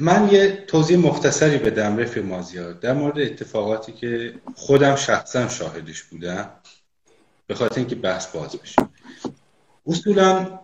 [0.00, 2.72] من یه توضیح مختصری بدم رفی مازیار.
[2.72, 6.50] در مورد اتفاقاتی که خودم شخصا شاهدش بودم
[7.46, 8.82] به خاطر اینکه بحث باز بشه.
[9.86, 10.60] اصولا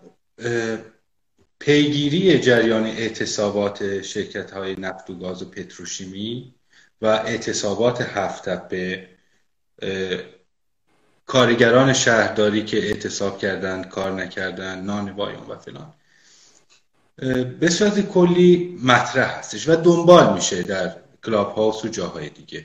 [1.59, 6.55] پیگیری جریان اعتصابات شرکت های نفت و گاز و پتروشیمی
[7.02, 9.09] و اعتصابات هفت به
[11.30, 15.93] کارگران شهرداری که اعتصاب کردند کار نکردن نان وایون و فلان.
[17.61, 22.65] به صورت کلی مطرح هستش و دنبال میشه در کلاب هاوس و جاهای دیگه.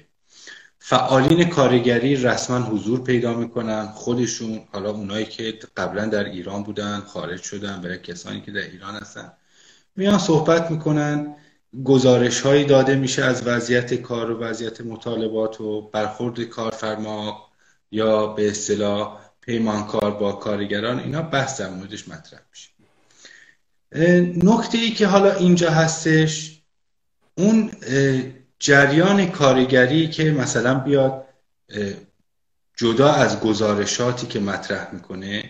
[0.80, 3.88] فعالین کارگری رسما حضور پیدا می‌کنن.
[3.88, 8.96] خودشون حالا اونایی که قبلا در ایران بودن خارج شدن برای کسانی که در ایران
[8.96, 9.32] هستن
[9.96, 11.36] میان صحبت می‌کنن.
[11.84, 17.45] گزارش هایی داده میشه از وضعیت کار و وضعیت مطالبات و برخورد کارفرما
[17.96, 22.70] یا به اصطلاح پیمانکار با کارگران اینا بحث در موردش مطرح میشه.
[24.44, 26.62] نکته ای که حالا اینجا هستش
[27.38, 27.72] اون
[28.60, 31.26] جریان کارگری که مثلا بیاد
[32.78, 35.50] جدا از گزارشاتی که مطرح می‌کنه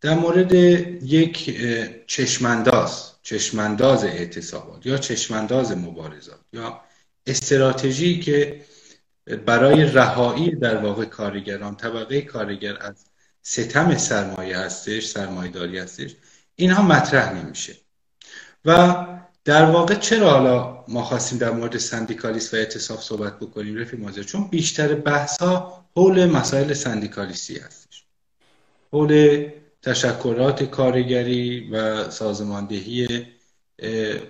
[0.00, 0.54] در مورد
[1.02, 1.60] یک
[2.06, 6.80] چشمانداز چشمانداز اعتصابات یا چشمانداز مبارزات یا
[7.26, 8.60] استراتژی که
[9.26, 13.06] برای رهایی در واقع کارگران طبقه کارگر از
[13.42, 16.14] ستم سرمایه هستش سرمایه داری هستش
[16.56, 17.76] اینها مطرح نمیشه.
[18.64, 18.96] و
[19.44, 24.24] در واقع چرا حالا ما خواستیم در مورد سندیکالیست و اعتصاب صحبت بکنیم رفی مازه
[24.24, 28.04] چون بیشتر بحث ها حول مسائل سندیکالیستی هستش.
[28.92, 29.50] حول
[29.82, 33.26] تشکرات کارگری و سازماندهی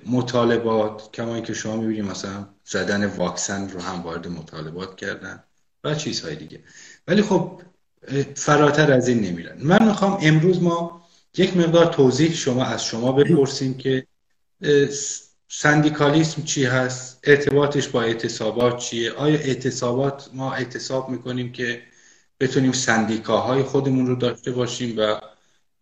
[0.06, 5.44] مطالبات کما اینکه شما می‌بینید مثلا زدن واکسن رو هم وارد مطالبات کردن
[5.84, 6.60] و چیزهای دیگه.
[7.08, 7.62] ولی خب
[8.34, 9.56] فراتر از این نمیرن.
[9.62, 14.06] من می‌خوام امروز ما یک مقدار توضیح شما از شما بپرسیم که
[15.48, 21.82] سندیکالیسم چی هست؟ ارتباطش با اعتصابات چیه؟ آیا اعتصابات ما اعتصاب می‌کنیم که
[22.40, 25.20] بتونیم سندیکاهای خودمون رو داشته باشیم و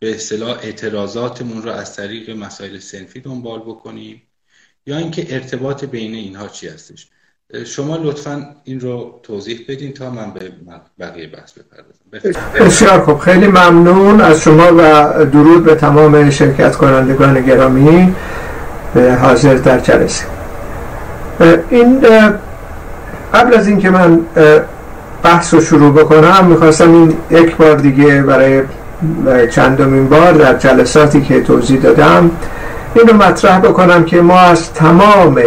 [0.03, 4.23] به اصطلاح اعتراضاتمون رو از طریق مسائل سنفی دنبال بکنیم
[4.87, 7.09] یا اینکه ارتباط بین اینها چی هستش.
[7.65, 10.53] شما لطفا این رو توضیح بدین تا من به
[11.01, 12.35] بقیه بحث بپردازم.
[12.67, 13.19] بسیار خوب.
[13.19, 18.15] خیلی ممنون از شما و درود به تمام شرکت کنندگان گرامی
[19.21, 20.25] حاضر در جلسه.
[21.71, 22.01] این
[23.35, 24.21] قبل از اینکه من
[25.23, 28.63] بحث رو شروع بکنم می‌خواستم این یک بار دیگه برای
[29.51, 32.31] چندمین بار در جلساتی که توضیح دادم
[32.95, 35.41] این رو مطرح بکنم که ما از تمام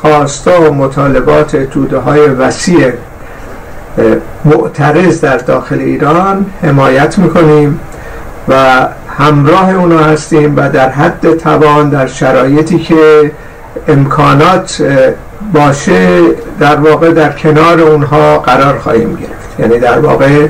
[0.00, 2.92] خواستا و مطالبات توده های وسیع
[4.44, 7.80] معترض در داخل ایران حمایت می‌کنیم
[8.48, 8.54] و
[9.18, 13.32] همراه اونا هستیم و در حد توان در شرایطی که
[13.88, 14.82] امکانات
[15.52, 16.20] باشه
[16.60, 19.60] در واقع در کنار اونها قرار خواهیم گرفت.
[19.60, 20.46] یعنی در واقع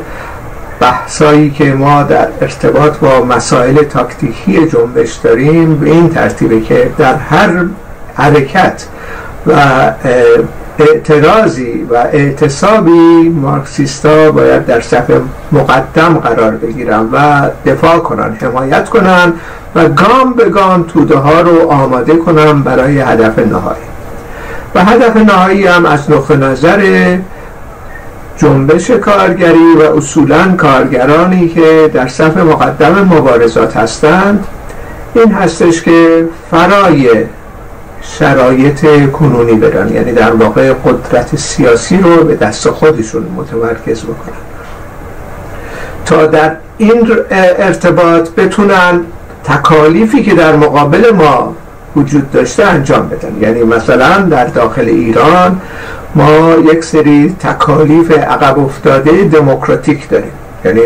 [0.80, 7.14] بحثایی که ما در ارتباط با مسائل تاکتیکی جنبش داریم به این ترتیبه که در
[7.14, 7.64] هر
[8.14, 8.86] حرکت
[9.46, 9.52] و
[10.78, 15.10] اعتراضی و اعتصابی مارکسیستا باید در صف
[15.52, 19.32] مقدم قرار بگیرن و دفاع کنن حمایت کنن
[19.74, 23.86] و گام به گام توده ها رو آماده کنن برای هدف نهایی.
[24.74, 27.16] و هدف نهایی هم از نقطه نظر
[28.36, 34.46] جنبش کارگری و اصولا کارگرانی که در صف مقدم مبارزات هستند
[35.14, 37.10] این هستش که فرای
[38.02, 44.36] شرایط کنونی برن یعنی در واقع قدرت سیاسی رو به دست خودشون متمرکز بکنن.
[46.04, 49.00] تا در این ارتباط بتونن
[49.44, 51.54] تکالیفی که در مقابل ما
[51.96, 53.36] وجود داشته انجام بدن.
[53.40, 55.60] یعنی مثلا در داخل ایران
[56.16, 60.30] ما یک سری تکالیف عقب افتاده دموکراتیک داریم.
[60.64, 60.80] یعنی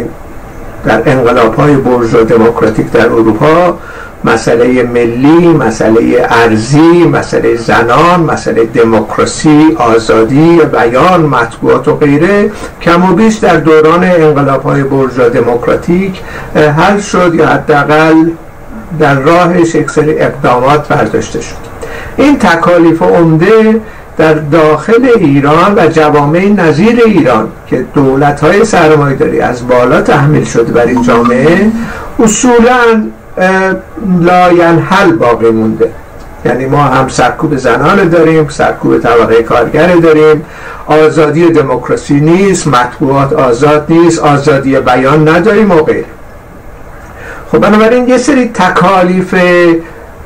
[0.84, 3.78] در انقلاب های برجا دموکراتیک در اروپا
[4.24, 12.50] مسئله ملی مسئله ارزی مسئله زنان مسئله دموکراسی آزادی بیان مطبوعات و غیره
[12.82, 16.20] کم و بیش در دوران انقلاب های برجا دموکراتیک
[16.54, 18.30] حل شد یا حداقل
[18.98, 21.70] در راهش یک سری اقدامات برداشته شد.
[22.16, 23.80] این تکالیف عمده
[24.20, 30.72] در داخل ایران و جوامع نظیر ایران که دولت های سرمایداری از بالا تحمیل شده
[30.72, 31.70] بر این جامعه
[32.18, 32.80] اصولا
[34.20, 35.90] لاینحل باقی مونده.
[36.44, 40.44] یعنی ما هم سرکوب زنان داریم سرکوب طبقه کارگر داریم.
[40.86, 46.04] آزادی دموکراسی نیست مطبوعات آزاد نیست آزادی بیان نداریم و غیره.
[47.52, 49.34] خب بنابراین یه سری تکالیف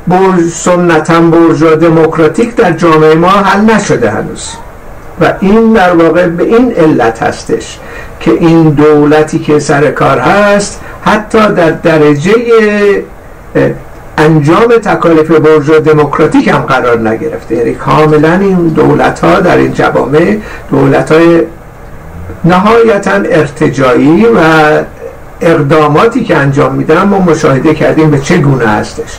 [0.06, 4.50] بورژوا دموکراتیک در جامعه ما حل نشده هنوز.
[5.20, 7.78] و این در واقع به این علت هستش
[8.20, 12.32] که این دولتی که سر کار هست حتی در درجه
[14.18, 17.54] انجام تکالیف برجا دموکراتیک هم قرار نگرفته.
[17.54, 20.38] یعنی کاملا این دولت ها در این جوامع
[20.70, 21.42] دولت های
[22.44, 24.38] نهایتا ارتجایی و
[25.40, 29.19] اقداماتی که انجام میدن ما مشاهده کردیم به چه گونه هستش.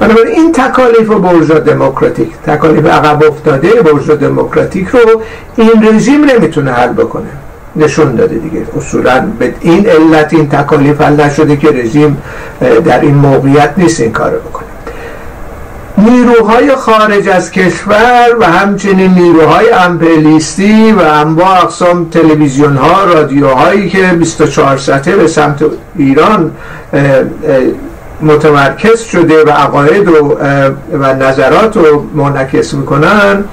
[0.00, 5.22] بنابراین این تکالیف برجا دموکراتیک تکالیف عقب افتاده برجا دموکراتیک رو
[5.56, 7.28] این رژیم نمی‌تونه حل بکنه.
[7.76, 8.66] نشون داده دیگه.
[8.76, 12.22] اصولا به این علت این تکالیف حل نشده که رژیم
[12.84, 14.65] در این موقعیت نیست این کارو بکنه.
[15.98, 24.02] نیروهای خارج از کشور و همچنین نیروهای امپلیستی و انواع اقسام تلویزیون ها رادیوهایی که
[24.02, 25.64] 24 ساعته به سمت
[25.96, 26.50] ایران
[28.22, 30.38] متمرکز شده و عقاید و,
[30.92, 33.44] و نظرات رو منعکس می‌کنن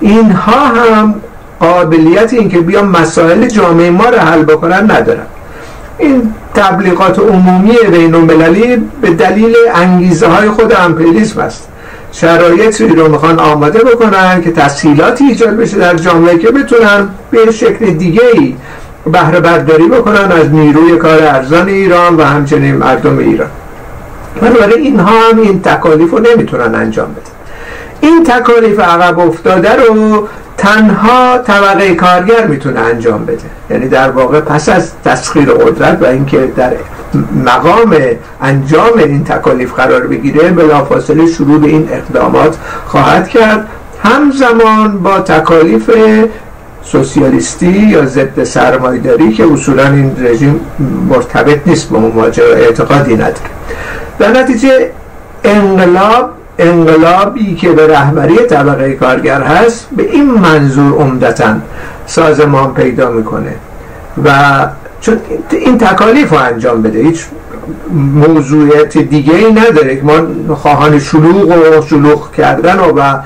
[0.00, 1.14] اینها هم
[1.60, 5.26] قابلیت اینکه بیان مسائل جامعه ما رو حل بکنن ندارن.
[5.98, 11.69] این تبلیغات عمومی بین المللی به دلیل انگیزه های خود امپریالیسم است.
[12.12, 17.90] شرایطی رو می‌خوان آماده بکنن که تسهیلاتی ایجاد بشه در جامعه که بتونن به شکل
[17.90, 18.56] دیگه ای
[19.12, 23.50] بهره برداری بکنن از نیروی کار ارزان ایران و همچنین مردم ایران.
[24.40, 27.29] برای اینها هم این تکالیف رو نمی‌تونن انجام بدن
[28.00, 33.38] این تکالیف عقب افتاده رو تنها طبقه کارگر می‌تونه انجام بده.
[33.70, 36.72] یعنی در واقع پس از تسخیر قدرت و اینکه در
[37.44, 37.96] مقام
[38.42, 42.56] انجام این تکالیف قرار بگیره بلافاصله شروع به این اقدامات
[42.86, 43.68] خواهد کرد.
[44.02, 45.90] همزمان با تکالیف
[46.82, 50.60] سوسیالیستی یا ضد سرمایداری که اصولا این رژیم
[51.08, 53.50] مرتبط نیست با ماجرا اعتقادی نداره.
[54.18, 54.90] در نتیجه
[55.44, 56.30] انقلاب
[56.60, 61.54] انقلابی که به رهبری طبقه کارگر هست به این منظور عمدتا
[62.06, 63.54] سازمان پیدا می‌کنه.
[64.24, 64.30] و
[65.00, 65.16] چون
[65.50, 67.24] این تکالیف رو انجام بده هیچ
[68.14, 70.00] موضوعیت دیگه ای نداره.
[70.02, 73.20] ما خواهان شلوغ و شلوغ کردن و, و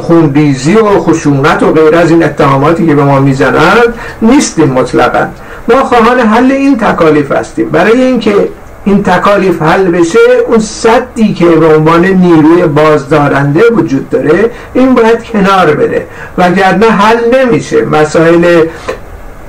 [0.00, 5.26] خونریزی و خشونت و غیر از این اتهاماتی که به ما می‌زنند نیستیم مطلقا.
[5.68, 7.68] ما خواهان حل این تکالیف هستیم.
[7.68, 8.34] برای اینکه
[8.86, 15.24] این تکالیف حل بشه اون صدی که به عنوان نیروی بازدارنده وجود داره این باید
[15.24, 16.06] کنار بره.
[16.38, 17.84] وگرنه حل نمیشه.
[17.84, 18.64] مسائل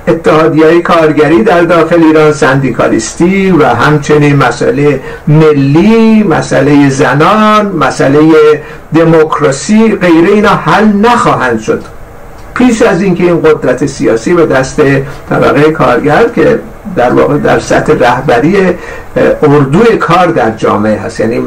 [0.08, 8.20] اتحادی های کارگری در داخل ایران سندیکالیستی و همچنین مسئله ملی مسئله زنان مسئله
[8.94, 11.82] دموکراسی غیره اینا حل نخواهند شد.
[12.58, 14.80] پیش از اینکه این قدرت سیاسی به دست
[15.30, 16.60] طبقه کارگر که
[16.96, 18.56] در واقع در سطح رهبری
[19.42, 21.46] اردوی کار در جامعه هست یعنی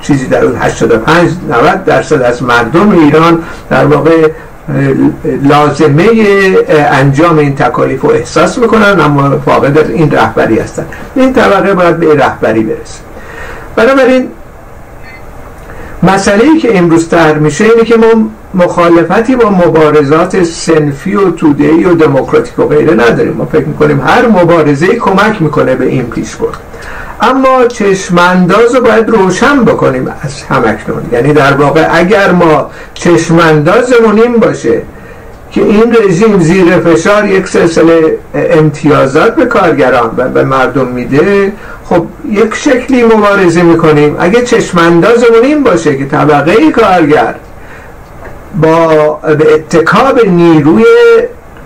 [0.00, 4.28] چیزی در اون 85 90 درصد از مردم ایران در واقع
[5.42, 6.08] لازمه
[6.68, 10.86] انجام این تکالیف رو احساس می‌کنن اما فاقد این رهبری هستن.
[11.14, 13.00] این طبقه باید به رهبری برسه.
[13.76, 14.28] بنابراین
[16.02, 18.06] مسئله ای که امروز تر میشه اینه که ما
[18.54, 23.32] مخالفتی با مبارزات سنفی و تودهی و دموکراتیک و غیره نداریم.
[23.32, 26.58] ما فکر می‌کنیم هر مبارزه کمک می‌کنه به این پیش برد.
[27.20, 31.02] اما چشمانداز رو باید روشن بکنیم از همکنون.
[31.12, 34.82] یعنی در واقع اگر ما چشماندازمون این باشه
[35.50, 41.52] که این رژیم زیر فشار یک سلسله امتیازات به کارگران و به مردم میده
[41.84, 44.16] خب یک شکلی مبارزه می‌کنیم.
[44.18, 47.34] اگه چشماندازمون این باشه که طبقه کارگر
[48.60, 50.84] با به اتکاب نیروی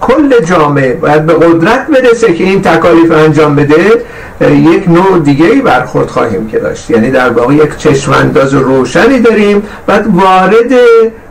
[0.00, 4.04] کل جامعه باید به قدرت برسه که این تکالیف انجام بده
[4.40, 6.90] یک نوع دیگه ای برخورد خواهیم که داشت.
[6.90, 9.62] یعنی در واقع یک چشمانداز روشنی داریم.
[9.86, 10.72] بعد وارد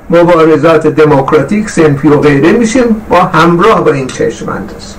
[0.09, 4.95] مبارزات دموکراتیک سنفی و غیره میشیم با همراه با این چشمانداز.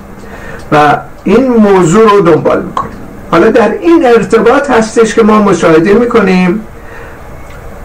[0.72, 2.96] و این موضوع رو دنبال می‌کنیم.
[3.30, 6.60] حالا در این ارتباط هستش که ما مشاهده می‌کنیم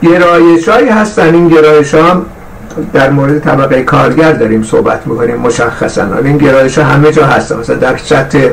[0.03, 1.33] گرایش هستن.
[1.33, 2.21] این گرایش ها
[2.93, 6.05] در مورد طبقه کارگر داریم صحبت می‌کنیم مشخصا.
[6.23, 8.47] این گرایش ها همه جا هستن مثلا در سطح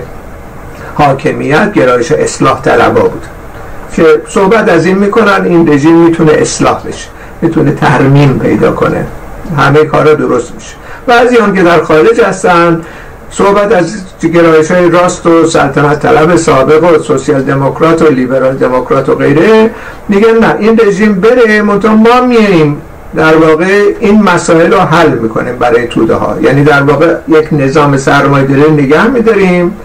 [0.95, 3.25] حاکمیت گرایش اصلاح طلبا بود.
[3.93, 7.09] که صحبت از این می‌کنن این رژیم می‌تونه اصلاح بشه
[7.43, 9.07] می‌تونه ترمیم پیدا کنه.
[9.57, 10.75] همه کارا درست میشه.
[11.07, 12.83] بعضی هم که در خارج هستن
[13.31, 13.97] صحبت از
[14.35, 19.71] گرایش های راست و سلطنت طلب سابق و سوسیال دموکرات و لیبرال دموکرات و غیره
[20.09, 22.83] میگن نه این رژیم بره منتها ما میاییم
[23.17, 26.37] در واقع این مسائل رو حل می‌کنیم برای توده ها.
[26.43, 29.77] یعنی در واقع یک نظام سرمایه‌داری نگه میداریم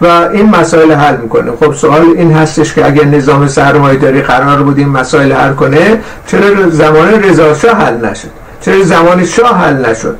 [0.00, 4.62] و این مسائل حل می‌کنه خب سوال این هستش که اگر نظام سرمایه داری قرار
[4.62, 8.28] بود این مسائل حل کنه چرا زمان رضا شاه حل نشد؟
[8.60, 10.16] چرا زمان شاه حل نشد؟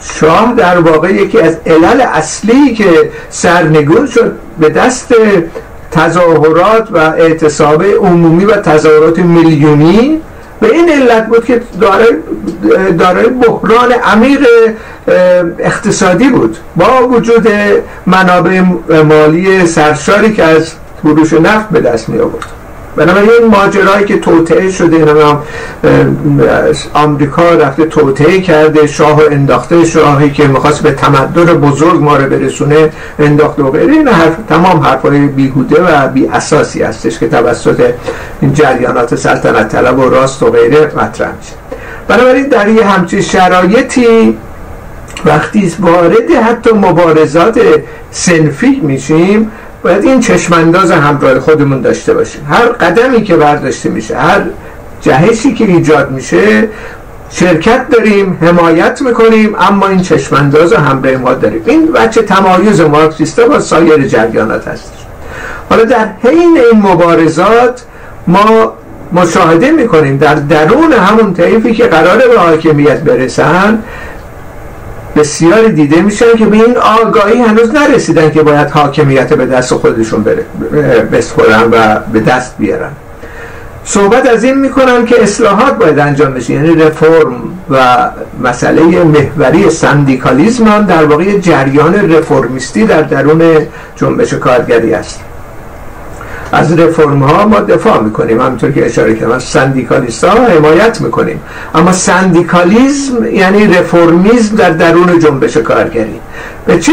[0.00, 5.14] شاه در واقع یکی از علل اصلی که سرنگون شد به دست
[5.90, 10.20] تظاهرات و اعتصاب عمومی و تظاهرات میلیونی
[10.62, 11.62] به این علت بود که
[12.98, 14.46] دارای بحران عمیق
[15.58, 16.56] اقتصادی بود.
[16.76, 17.48] با وجود
[18.06, 18.62] منابع
[19.08, 22.61] مالی سرشاری که از فروش نفت به دست می آورد
[22.96, 25.42] بنابراین این ماجرایی که توطعه شده نمی‌دونم
[26.94, 32.30] آمریکا رفته توطعه کرده شاه و انداخته شاهی که می‌خواست به تمدن بزرگ ما رو
[32.30, 37.92] برسونه انداخته و غیره این حرف تمام حرفای بیهوده و بی اساسی هستش که توسط
[38.40, 41.52] این جریانات سلطنت طلب و راست و غیره مطرح میشه.
[42.08, 44.38] بنابراین در یه همچین شرایطی
[45.24, 47.60] وقتی وارد حتی مبارزات
[48.10, 49.50] سنفی میشیم
[49.82, 52.46] باید این چشمانداز همراه خودمون داشته باشیم.
[52.50, 54.40] هر قدمی که برداشته میشه هر
[55.00, 56.68] جهشی که ایجاد میشه
[57.30, 61.62] شرکت داریم حمایت می‌کنیم اما این چشمانداز همراه ما داریم.
[61.66, 64.92] این بچه تمایز مارکسیستا با سایر جریانات هست.
[65.70, 67.82] حالا در حین این مبارزات
[68.26, 68.72] ما
[69.12, 73.78] مشاهده می‌کنیم در درون همون طیفی که قراره به حاکمیت برسن
[75.16, 80.24] بسیاری دیده میشن که به این آگاهی هنوز نرسیدن که باید حاکمیت به دست خودشون
[81.12, 82.90] بسپرن و به دست بیارن.
[83.84, 87.34] صحبت از این می‌کنن که اصلاحات باید انجام بشه یعنی رفرم
[87.70, 88.08] و
[88.42, 93.66] مسئله محوری سندیکالیزم هم در واقع جریان رفرمیستی در درون
[93.96, 95.20] جنبش کارگری است.
[96.52, 98.40] از رفرم ها ما دفاع می‌کنیم.
[98.40, 101.40] همونطور که اشاره کردم از سندیکالیست ها حمایت می‌کنیم.
[101.74, 106.20] اما سندیکالیزم یعنی رفرمیزم در درون جنبش کارگری.
[106.66, 106.92] به چه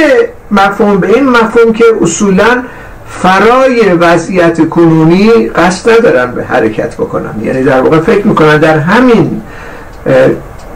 [0.52, 2.64] مفهوم؟ به این مفهوم که اصولا
[3.10, 7.34] فرای وضعیت کنونی قصد ندارن به حرکت بکنن.
[7.44, 9.42] یعنی در واقع فکر می‌کنن در همین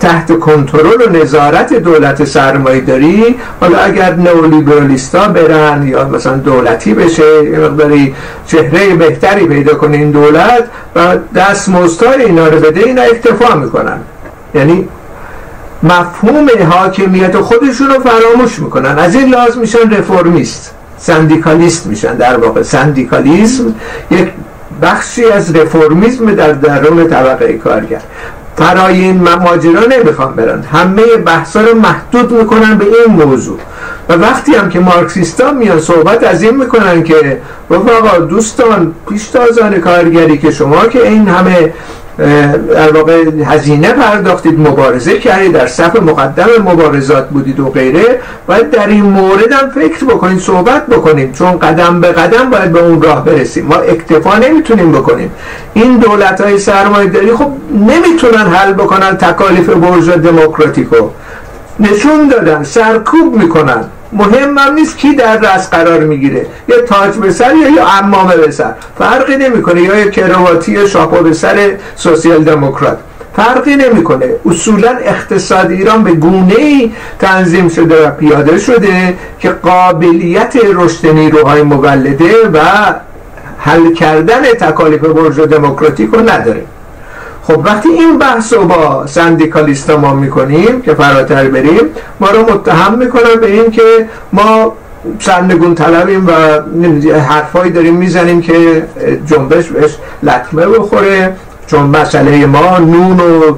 [0.03, 7.43] تحت کنترل و نظارت دولت سرمایه داری حالا اگر نئولیبرالیستا برن یا مثلا دولتی بشه
[7.43, 8.15] یه مقداری
[8.47, 10.63] چهره بهتری پیدا کنه این دولت
[10.95, 13.97] و دستمزدهای اینا رو بده اینا اکتفا می‌کنن.
[14.55, 14.87] یعنی
[15.83, 18.99] مفهوم حاکمیت خودشون رو فراموش می‌کنن.
[18.99, 22.15] از این لازم میشن رفرمیست سندیکالیست میشن.
[22.15, 23.75] در واقع سندیکالیسم
[24.11, 24.27] یک
[24.81, 28.01] بخشی از رفرمیزم در درون طبقه کارگر.
[28.57, 30.63] برای این ماجرا نمی‌خوام برن.
[30.63, 33.59] همه بحثا رو محدود می‌کنن به این موضوع.
[34.09, 40.37] و وقتی هم که مارکسیستا میان صحبت از این می‌کنن که آقا دوستان پیشتازان کارگری
[40.37, 41.73] که شما که این همه
[42.17, 48.19] در واقع هزینه پرداختید مبارزه کردید در صف مقدم مبارزات بودید و غیره.
[48.47, 52.79] باید در این مورد هم فکر بکنید صحبت بکنیم چون قدم به قدم باید به
[52.79, 53.65] اون راه برسیم.
[53.65, 55.31] ما اکتفا نمی‌تونیم بکنیم.
[55.73, 61.09] این دولت های سرمایه داری خب نمی‌تونن حل بکنن تکالیف برج دموکراتیکو.
[61.79, 63.83] نشون دادن سرکوب می‌کنن.
[64.13, 66.45] مهم هم نیست کی در رأس قرار می‌گیره.
[66.67, 69.81] یا تاج به سر یا یا امامه به سر فرقی نمی‌کنه.
[69.81, 72.97] یا یه کرواتی شاپو به سر سوسیال دموکرات.
[73.35, 74.25] فرقی نمی‌کنه.
[74.45, 81.61] اصولا اقتصاد ایران به گونه ای تنظیم شده و پیاده شده که قابلیت رشد نیروهای
[81.61, 82.59] مولده و
[83.57, 86.63] حل کردن تکالیف برج دموکراتیک رو نداره.
[87.47, 91.81] خب وقتی این بحث رو با سندیکالیستا ما می‌کنیم که فراتر بریم
[92.19, 94.73] ما رو متهم می‌کنن به این که ما
[95.19, 96.31] سرنگون طلبیم و
[97.19, 98.87] حرفایی داریم می‌زنیم که
[99.25, 101.35] جنبش بهش لطمه بخوره.
[101.67, 103.55] چون مسئله ما نون و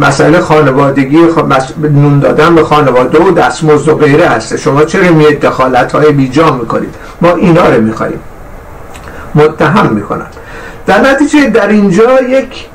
[0.00, 1.18] مسئله خانوادگی
[1.82, 6.50] نون دادن به خانواده و دستمزد و غیره هسته شما چرا می دخالت های بیجا
[6.50, 8.20] می‌کنید؟ ما اینا رو میخواییم
[9.34, 10.26] متهم می‌کنن.
[10.86, 12.66] در نتیجه در اینجا یک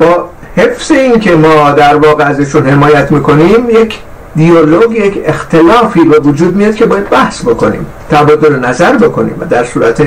[0.00, 3.98] با حفظ این که ما در واقع ازشون حمایت می‌کنیم یک
[4.36, 9.64] دیالوگ یک اختلافی به وجود میاد که باید بحث بکنیم تبادل نظر بکنیم و در
[9.64, 10.02] صورت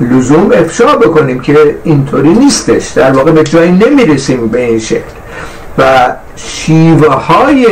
[0.00, 2.88] لزوم افشا بکنیم که اینطوری نیستش.
[2.88, 5.00] در واقع به جایی نمی‌رسیم به این شکل.
[5.78, 7.66] و شیوه های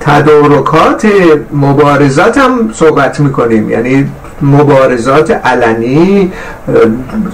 [0.00, 1.06] تدارکات
[1.52, 3.70] مبارزات هم صحبت می‌کنیم.
[3.70, 4.10] یعنی
[4.42, 6.32] مبارزات علنی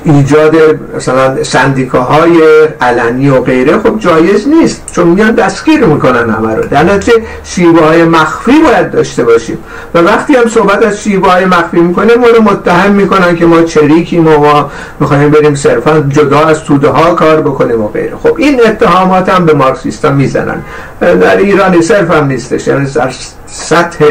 [0.04, 0.54] ایجاد
[0.96, 2.40] مثلا سندیکاهای
[2.80, 6.62] علنی و غیره خب جایز نیست چون میان دستگیر می‌کنن همه رو.
[6.62, 9.58] در نتیجه شیوه های مخفی باید داشته باشیم.
[9.94, 13.62] و وقتی هم صحبت از شیوه های مخفی می‌کنه ما رو متهم می‌کنن که ما
[13.62, 18.16] چریکیم و ما می‌خوایم بریم صرفا جدا از توده ها کار بکنیم و غیره.
[18.22, 20.62] خب این اتهامات هم به مارکسیستا می‌زنن.
[21.00, 22.66] در ایرانی صرف هم نیستش.
[22.66, 22.86] یعنی
[23.46, 24.04] سطح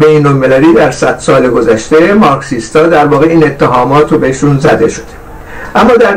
[0.00, 5.04] بین المللی در صد سال گذشته مارکسیستا در واقع این اتهامات رو بهشون زده شده.
[5.74, 6.16] اما در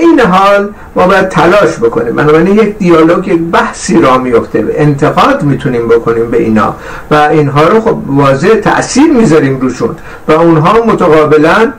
[0.00, 2.16] این حال ما باید تلاش بکنیم.
[2.16, 6.74] بنابراین یک دیالوگ یک بحثی را میفته انتقاد می‌تونیم بکنیم به اینا
[7.10, 9.96] و اینها رو خب واضح تاثیر می‌ذاریم روشون
[10.28, 11.72] و اونها متقابلا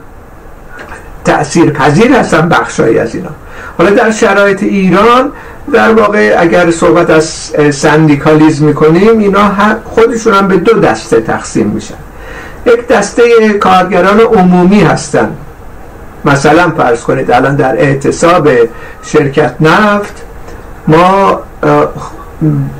[1.25, 3.29] تأثیر پذیر هستن بخشایی از اینا.
[3.77, 5.31] حالا در شرایط ایران
[5.73, 9.51] در واقع اگر صحبت از سندیکالیزم می‌کنیم اینا
[9.83, 11.95] خودشون هم به دو دسته تقسیم میشن.
[12.65, 15.37] یک دسته کارگران عمومی هستند
[16.25, 18.49] مثلا فرض کنید الان در اعتصاب
[19.03, 20.23] شرکت نفت
[20.87, 21.39] ما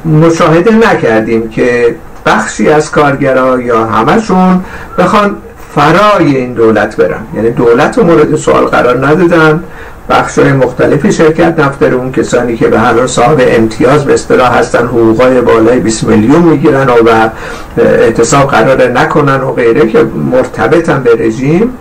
[0.05, 4.63] مشاهده نکردیم که بخشی از کارگرا یا همشون
[4.97, 5.37] بخوان
[5.75, 7.23] فرای این دولت برن.
[7.35, 9.63] یعنی دولت رو مورد سوال قرار ندادن.
[10.09, 14.85] بخش های مختلفی شرکت نفت اون کسانی که به هر صاحب امتیاز به اصطلاح هستن
[14.87, 17.29] حقوقای بالای 20 میلیون می‌گیرن و
[17.77, 21.73] اعتصاب قرار نکنن و غیره که مرتبطن به رژیم.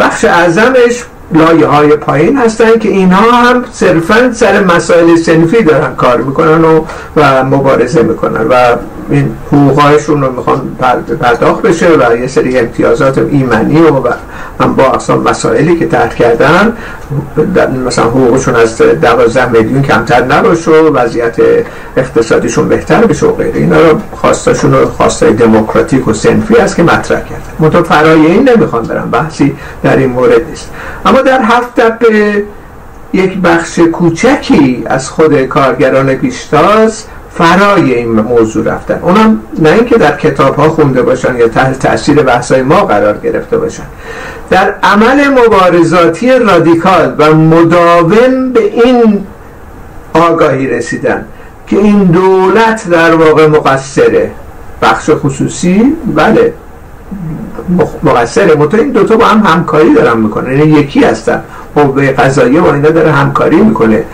[0.00, 1.04] بخش اعظمش
[1.34, 6.80] لایه های پایین هستن که اینها هم صرفا سر مسائل سنفی دارن کار می‌کنن و,
[7.16, 8.54] و مبارزه می‌کنن و
[9.10, 10.76] این حقوقهایشون رو می‌خوان
[11.20, 13.92] پرداخت بشه و یه سری امتیازات ایمنی و
[14.60, 16.72] هم با اقسام مسائلی که تحت کردن
[17.86, 21.36] مثلا حقوقشون از دوازده میلیون کمتر نباشه و وضعیت
[21.96, 23.58] اقتصادیشون بهتر بشه و غیره.
[23.58, 27.42] اینا رو خواستاشون رو خواستای دموکراتیک و سنفی است که مطرح کردن.
[27.58, 30.70] منطقه فرای این نمی‌خوان برن بحثی در این مورد نیست.
[31.04, 32.44] اما در هفت دقیقه
[33.12, 38.98] یک بخش کوچکی از خود کارگران پیشتاز فرای این موضوع رفتن.
[39.02, 43.58] اونم نه اینکه در کتاب ها خونده باشن یا تحت تاثیر بحث ما قرار گرفته
[43.58, 43.82] باشن.
[44.50, 49.26] در عمل مبارزاتی رادیکال و مداوم به این
[50.14, 51.24] آگاهی رسیدن
[51.66, 54.30] که این دولت در واقع مقصره.
[54.82, 56.52] بخش خصوصی؟ بله.
[58.02, 60.58] مقصره مطمئن این دوتا با هم همکاری دارن می‌کنن.
[60.58, 61.42] یعنی یکی هستن.
[61.74, 64.04] قوه قضاییه با اینا داره همکاری می‌کنه.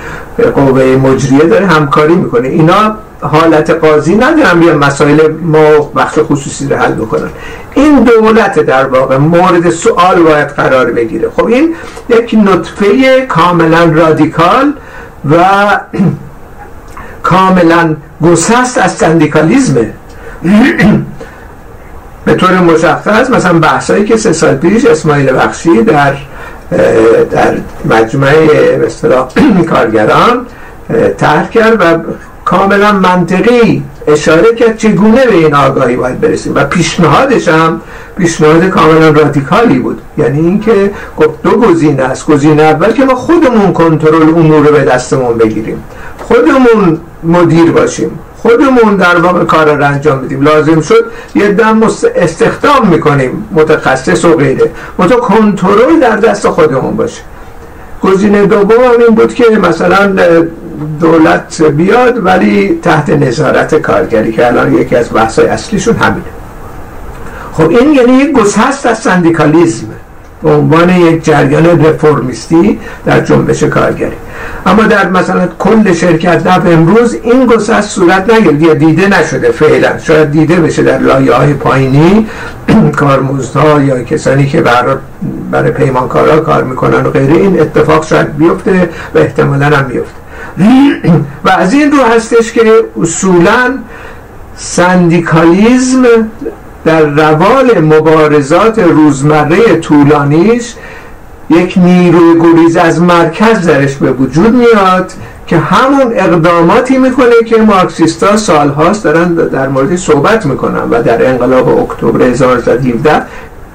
[0.55, 2.49] قوه مجریه داره همکاری می‌کنه.
[2.49, 7.29] اینا حالت قاضی ندارن بیان مسائل ما بخش خصوصی رو حل بکنن.
[7.75, 11.31] این دولت در واقع مورد سوال باید قرار بگیره.
[11.37, 11.75] خب این
[12.09, 14.73] یک نطفه کاملا رادیکال
[15.31, 15.37] و
[17.23, 19.93] کاملا گسست از سندیکالیزمه.
[22.25, 26.15] به طور مشخص مثلا بحثایی که سه سال پیش اسماعیل بخشی در
[27.31, 27.55] در
[27.85, 28.47] مجمع
[29.57, 30.47] به کارگران
[31.19, 32.03] طرح کرد و
[32.45, 36.55] کاملا منطقی اشاره کرد چگونه به این آگاهی باید برسیم.
[36.55, 37.81] و پیشنهادش هم
[38.17, 40.01] پیشنهاد کاملا رادیکالی بود.
[40.19, 42.27] یعنی اینکه گفت دو گزینه است.
[42.27, 45.85] گزینه اول که ما خودمون کنترل امور رو به دستمون بگیریم.
[46.19, 48.19] خودمون مدیر باشیم.
[48.43, 51.83] خودمون در واقع کار رو انجام بدیم لازم شد یه دم
[52.17, 54.71] استخدام می‌کنیم متخصص و غیره.
[54.99, 57.21] متو کنترل در دست خودمون باشه.
[58.03, 60.13] گزینه دوم هم این بود که مثلا
[61.01, 66.25] دولت بیاد ولی تحت نظارت کارگری که الان یکی از بحثای اصلیشون همینه.
[67.53, 69.87] خب این یعنی یک گسست از سندیکالیزم
[70.43, 74.17] به عنوان یک جریان رفرمیستی در جنبش کارگری.
[74.67, 79.99] اما در مثلا کل شرکت نفت امروز این گسست صورت نگرد یا دیده نشده فعلا.
[79.99, 82.27] شاید دیده بشه در لایه های پایینی.
[82.97, 84.97] کارمزدها یا کسانی که برای,
[85.51, 87.35] برای پیمانکارا کار می‌کنن و غیره.
[87.35, 90.23] این اتفاق شاید بیفته و احتمالا هم بیفته
[91.45, 92.63] و از این رو هستش که
[93.01, 93.79] اصولا
[94.57, 96.03] سندیکالیزم
[96.85, 100.75] در روال مبارزات روزمره طولانیش
[101.51, 105.13] یک نیروی گریز از مرکز درش به وجود میاد
[105.47, 111.69] که همون اقداماتی می‌کنه که مارکسیستا سالهاست دارن در مورد صحبت می‌کنن و در انقلاب
[111.69, 113.23] اکتبر 1917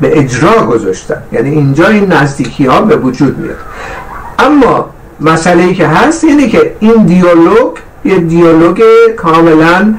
[0.01, 1.21] به اجرا گذاشتن.
[1.31, 3.57] یعنی اینجا این نزدیکی ها به وجود میاد.
[4.39, 4.89] اما
[5.19, 7.71] مسئله ای که هست اینه که این دیالوگ
[8.05, 8.81] یه دیالوگ
[9.17, 9.93] کاملا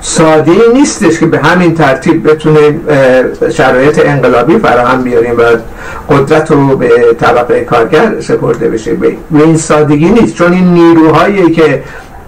[0.00, 2.80] ساده نیستش که به همین ترتیب بتونیم
[3.52, 5.42] شرایط انقلابی فراهم بیاریم و
[6.14, 6.90] قدرت رو به
[7.20, 8.94] طبقه کارگر سپرده بشه.
[8.94, 10.34] به این سادگی نیست.
[10.34, 11.82] چون این نیروهایی که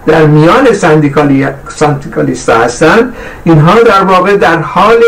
[0.07, 3.13] در میان سندیکالی سندیکالیست هستن
[3.43, 5.03] اینها در واقع در حال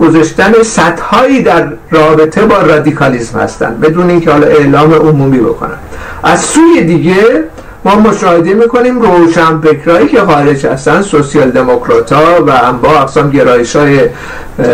[0.00, 5.78] گذاشتن سطحهایی در رابطه با رادیکالیسم هستن بدون اینکه حالا اعلام عمومی بکنن.
[6.22, 7.44] از سوی دیگه
[7.86, 13.76] ما مشاهده می‌کنیم روشن فکرهایی که خارج هستن سوسیال دموکرات ها و با اقسام گرایش
[13.76, 14.00] های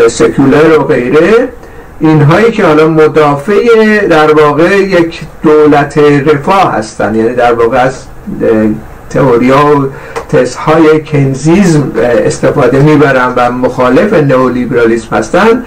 [0.07, 1.49] سکولر و غیره.
[1.99, 7.95] اینهایی که حالا مدافع در واقع یک دولت رفاه هستن یعنی در واقع از
[9.09, 9.89] تئوریا و
[10.29, 11.91] تست های کنزیزم
[12.25, 15.65] استفاده می‌برن و مخالف نئولیبرالیسم هستن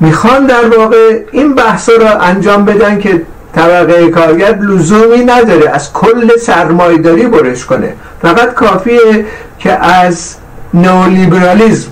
[0.00, 3.22] می‌خوان در واقع این بحث را انجام بدن که
[3.56, 5.70] طبقه کارگر لزومی نداره.
[5.70, 7.92] از کل سرمایداری برش کنه.
[8.22, 9.26] فقط کافیه
[9.58, 10.34] که از
[10.74, 11.90] نئولیبرالیسم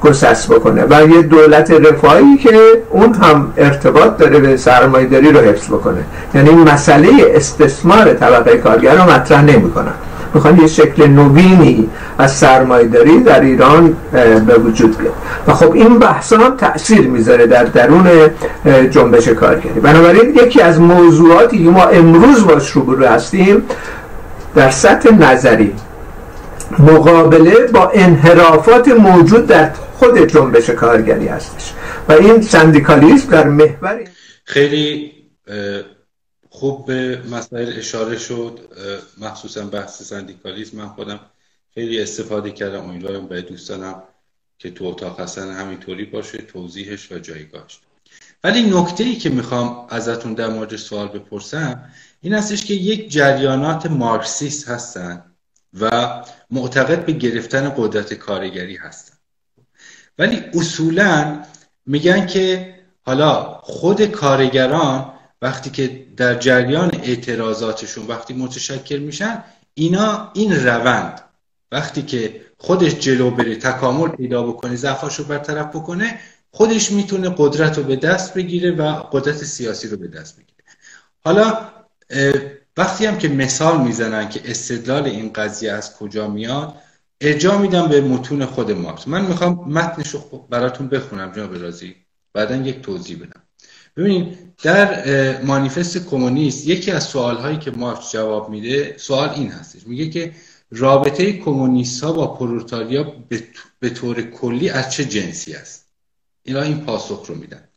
[0.00, 2.58] گسست بکنه و یه دولت رفاهی که
[2.90, 6.04] اون هم ارتباط داره به سرمایداری رو حفظ بکنه.
[6.34, 9.92] یعنی مسئله استثمار طبقه کارگر رو مطرح نمی‌کنن
[10.34, 11.88] می‌خوان یه شکل نوینی
[12.18, 13.96] از سرمایداری در ایران
[14.46, 15.14] به وجود بیاد.
[15.46, 18.08] و خب این بحث هم تاثیر می‌ذاره در درون
[18.90, 19.80] جنبش کارگری.
[19.80, 23.62] بنابراین یکی از موضوعاتی که ما امروز باش روبرو هستیم
[24.54, 25.72] در سطح نظری
[26.78, 31.72] مقابله با انحرافات موجود در خود جنبش کارگری هستش.
[32.08, 33.98] و این سندیکالیسم در محور
[34.44, 35.12] خیلی
[36.58, 38.60] خوب به مسائل اشاره شد
[39.18, 40.76] مخصوصا بحث سندیکالیسم.
[40.76, 41.20] من خودم
[41.74, 44.02] خیلی استفاده کردم امیدوارم به دوستانم
[44.58, 47.80] که تو اتاق هستن همینطوری باشه توضیحش و جایگاهش.
[48.44, 51.90] ولی نکته ای که می‌خوام ازتون در مورد سوال بپرسم
[52.20, 55.24] این هستش که یک جریانات مارکسیست هستن
[55.80, 59.14] و معتقد به گرفتن قدرت کارگری هستن.
[60.18, 61.42] ولی اصولا
[61.86, 70.66] میگن که حالا خود کارگران وقتی که در جریان اعتراضاتشون وقتی متشکل میشن اینا این
[70.66, 71.20] روند.
[71.72, 76.18] وقتی که خودش جلو بره تکامل پیدا بکنه ضعفاش رو برطرف بکنه
[76.50, 80.64] خودش می‌تونه قدرت رو به دست بگیره و قدرت سیاسی رو به دست بگیره.
[81.24, 81.68] حالا
[82.76, 86.74] وقتی هم که مثال می‌زنن که استدلال این قضیه از کجا میاد
[87.20, 89.08] ارجاع میدم به متون خود مارکس.
[89.08, 91.96] من می‌خوام متنش رو براتون بخونم جناب رازی.
[92.32, 93.42] بعدا یک توضیح بدم.
[93.96, 99.86] ببینید در مانیفست کمونیست یکی از سوال هایی که مارکس جواب میده سوال این هستش.
[99.86, 100.32] میگه که
[100.70, 103.12] رابطه کمونیست ها با پرولتاریا
[103.80, 105.86] به طور کلی از چه جنسی است؟
[106.42, 107.68] اینا این پاسخ رو میدن.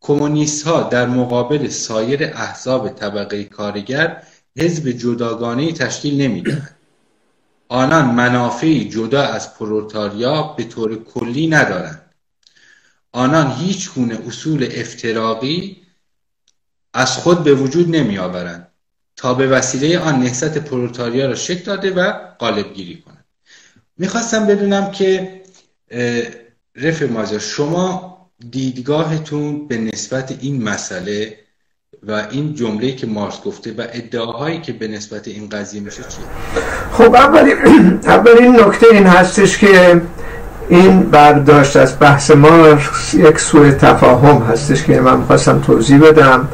[0.00, 4.22] کمونیست ها در مقابل سایر احزاب طبقه کارگر
[4.56, 6.76] حزب جداگانه تشکیل نمی‌دهند.
[7.68, 12.01] آنان منافعی جدا از پرولتاریا به طور کلی ندارند.
[13.12, 15.82] آنان هیچ گونه اصول افتراقی
[16.94, 18.68] از خود به وجود نمی آورند
[19.16, 23.24] تا به وسیله آن نهضت پرولتاریا را شکل داده و قالب گیری کنند.
[23.98, 25.42] می‌خواستم بدونم که
[26.76, 28.12] رفع مازر شما
[28.50, 31.38] دیدگاهتون به نسبت این مسئله
[32.02, 36.24] و این جمله که مارس گفته و ادعاهایی که به نسبت این قضیه میشه چیه؟
[36.92, 37.56] خب اولین
[38.04, 40.02] اولین نکته این هستش که
[40.68, 46.48] این برداشت از بحث مارکس یک سوء تفاهم هستش که من می‌خواستم توضیح بدم.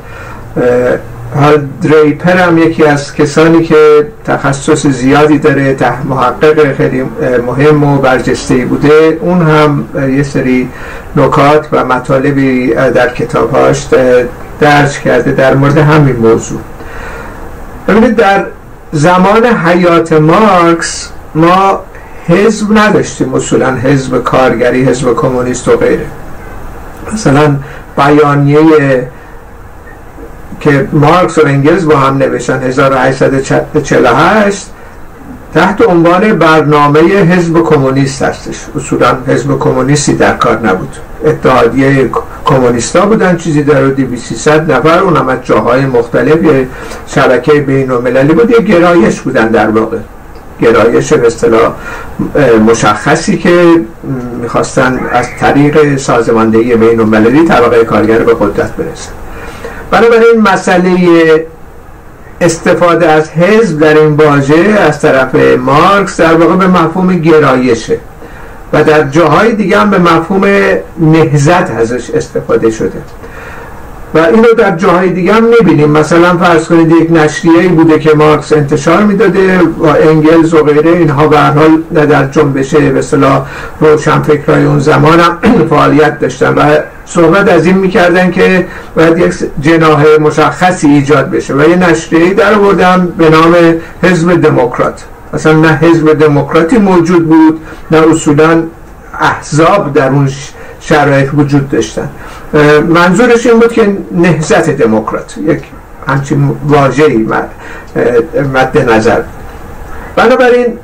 [1.83, 5.77] دریپر هم یکی از کسانی که تخصص زیادی داره
[6.09, 7.05] محقق خیلی
[7.47, 9.19] مهم و برجسته بوده.
[9.21, 9.85] اون هم
[10.17, 10.69] یه سری
[11.17, 13.87] نکات و مطالبی در کتابهاش
[14.61, 16.61] درج کرده در مورد همین موضوع.
[17.89, 18.47] ببینید در
[18.93, 21.81] زمان حیات مارکس ما
[22.29, 26.07] حزب نداشتیم اصولا حزب کارگری حزب کمونیست و غیره.
[27.13, 27.57] مثلا
[27.97, 29.09] بیانیه
[30.61, 34.71] که مارکس و انگلز با هم نوشتن 1848
[35.55, 38.67] تحت عنوان برنامه حزب کمونیست هستش.
[38.77, 40.97] اصولا حزب کمونیستی در کار نبود.
[41.25, 42.11] اتحادیه
[42.45, 46.69] کمونیستا بودن چیزی در 2300 نفر اونم از جاهای مختلف یه
[47.07, 49.99] شبکه بین المللی بود یه گرایش بودن در واقع.
[50.61, 51.73] گرایش به اصطلاح
[52.67, 53.81] مشخصی که
[54.43, 59.11] می‌خواستن از طریق سازماندهی بین المللی طبقه کارگر به قدرت برسن.
[59.91, 61.47] بنابراین مسئله
[62.41, 67.99] استفاده از حزب در این واژه از طرف مارکس در واقع به مفهوم گرایشه
[68.73, 70.45] و در جاهای دیگه هم به مفهوم
[70.99, 73.03] نهزت ازش استفاده شده.
[74.15, 75.91] و اینو در جاهای دیگه هم می‌بینیم.
[75.91, 81.29] مثلا فرض کنید یک نشریه بوده که مارکس انتشار می‌داده و انگلز و غیره اینها
[81.29, 83.47] به حال در جنبش به اصطلاح
[83.81, 85.39] روشنفکرای اون زمان هم
[85.71, 88.67] فعالیت داشتن و صحبت از این می‌کردن که
[88.97, 93.55] باید یک جناح مشخصی ایجاد بشه و یه نشریه در آوردن به نام
[94.03, 95.05] حزب دموکرات.
[95.35, 98.63] اصلا نه حزب دموکراتی موجود بود نه اصولا
[99.21, 100.29] احزاب در اون
[100.81, 102.09] شرایط وجود داشتن.
[102.89, 105.63] منظورش این بود که نهزت دموکرات یک
[106.07, 107.17] همچین واژه‌ای
[108.55, 109.21] مد نظر.
[110.17, 110.79] بنابراین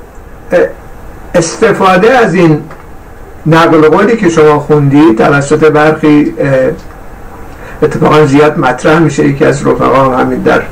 [1.34, 2.62] استفاده از این
[3.46, 6.34] نقل قولی که شما خوندی توسط برخی
[7.82, 9.28] اتفاقا زیاد مطرح میشه.
[9.28, 10.62] یکی از رفقا همین در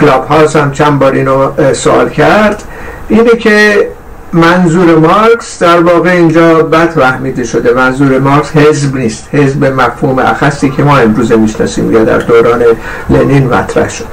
[0.00, 2.62] کلاب هاوس هم چند بار اینو سوال کرد.
[3.08, 3.88] اینه که
[4.32, 7.74] منظور مارکس در واقع اینجا بد فهمیده شده.
[7.74, 9.28] منظور مارکس حزب نیست.
[9.32, 12.62] حزب مفهوم اخصی که ما امروز می‌شناسیم یا در دوران
[13.10, 14.06] لنین مطرح شد.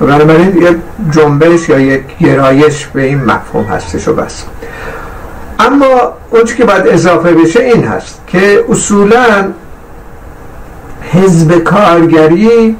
[0.00, 0.76] بنابراین یک
[1.10, 4.42] جنبش یا یک گرایش به این مفهوم هستش و بس.
[5.58, 9.52] اما اونچه که باید اضافه بشه این هست که اصولا
[11.12, 12.76] حزب کارگری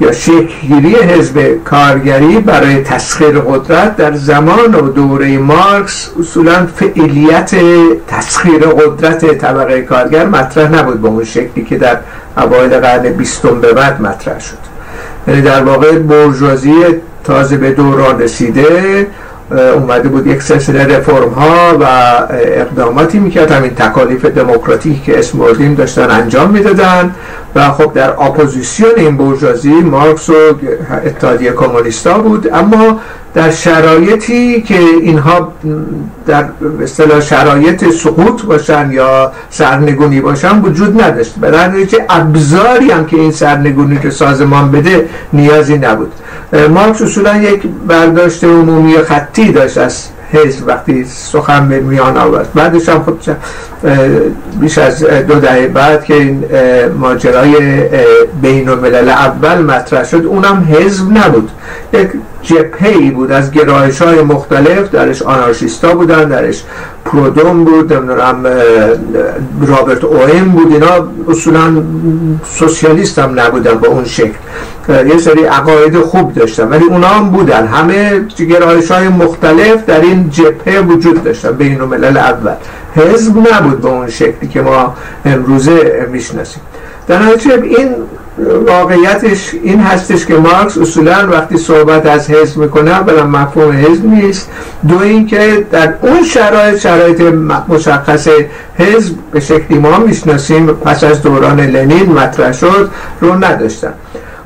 [0.00, 7.54] یا شکلگیری حزب کارگری برای تسخیر قدرت در زمان و دوره مارکس اصولا فعالیت
[8.08, 11.98] تسخیر قدرت طبقه کارگر مطرح نبود به اون شکلی که در
[12.36, 14.58] اوایل قرن بیستم به بعد مطرح شد.
[15.28, 16.74] یعنی در واقع برجوازی
[17.24, 19.06] تازه به دوران رسیده
[19.50, 21.84] اومده بود یک سلسله رفرم ها و
[22.30, 23.52] اقداماتی می‌کرد.
[23.52, 27.14] همین تکالیف دموکراتیک که اسم بردیم داشتن انجام می‌دادن.
[27.54, 30.34] و خب در اپوزیسیون این بورژوازی مارکس و
[31.06, 32.50] اتحادیه کمونیستا بود.
[32.52, 33.00] اما
[33.34, 35.52] در شرایطی که اینها
[36.26, 36.44] در
[36.82, 41.34] اصطلاح شرایط سقوط باشن یا سرنگونی باشن وجود نداشت.
[41.40, 41.72] به در
[42.10, 46.12] ابزاری هم که این سرنگونی که سازمان بده نیازی نبود.
[46.70, 52.48] مارکس اصولا یک برداشت عمومی خطی داشت از حزب وقتی سخن به میان آورد.
[52.54, 53.16] بعدش هم خب
[54.60, 56.44] بیش از دو دهه بعد که این
[56.98, 57.56] ماجرای
[58.42, 61.50] بین الملل اول مطرح شد اونم حزب نبود.
[61.92, 62.08] یک
[62.44, 63.32] جپهی بود.
[63.32, 66.64] از گرایش های مختلف درش آنارشیستا بودن درش
[67.04, 68.46] پرودوم بود نمی‌دونم
[69.66, 70.72] رابرت اوین بود.
[70.72, 71.82] اینا اصولا
[72.44, 74.38] سوسیالیست هم نبودن به اون شکل.
[74.88, 76.68] یه سری عقاید خوب داشتن.
[76.68, 77.66] ولی اونا هم بودن.
[77.66, 81.52] همه گرایش های مختلف در این جبهه وجود داشتن.
[81.52, 82.54] بین ملل اول.
[82.96, 86.62] حزب نبود به اون شکلی که ما امروزه می‌شناسیم.
[87.06, 87.22] در
[87.62, 87.88] این
[88.66, 94.50] واقعیتش این هستش که مارکس اصولا وقتی صحبت از حزب می‌کنه اولا مفهوم حزب نیست.
[94.88, 97.20] دو اینکه در اون شرایط شرایط
[97.68, 98.28] مشخص
[98.78, 103.92] حزب به شکلی ما می‌شناسیم پس از دوران لنین مطرح شد رو نداشتن.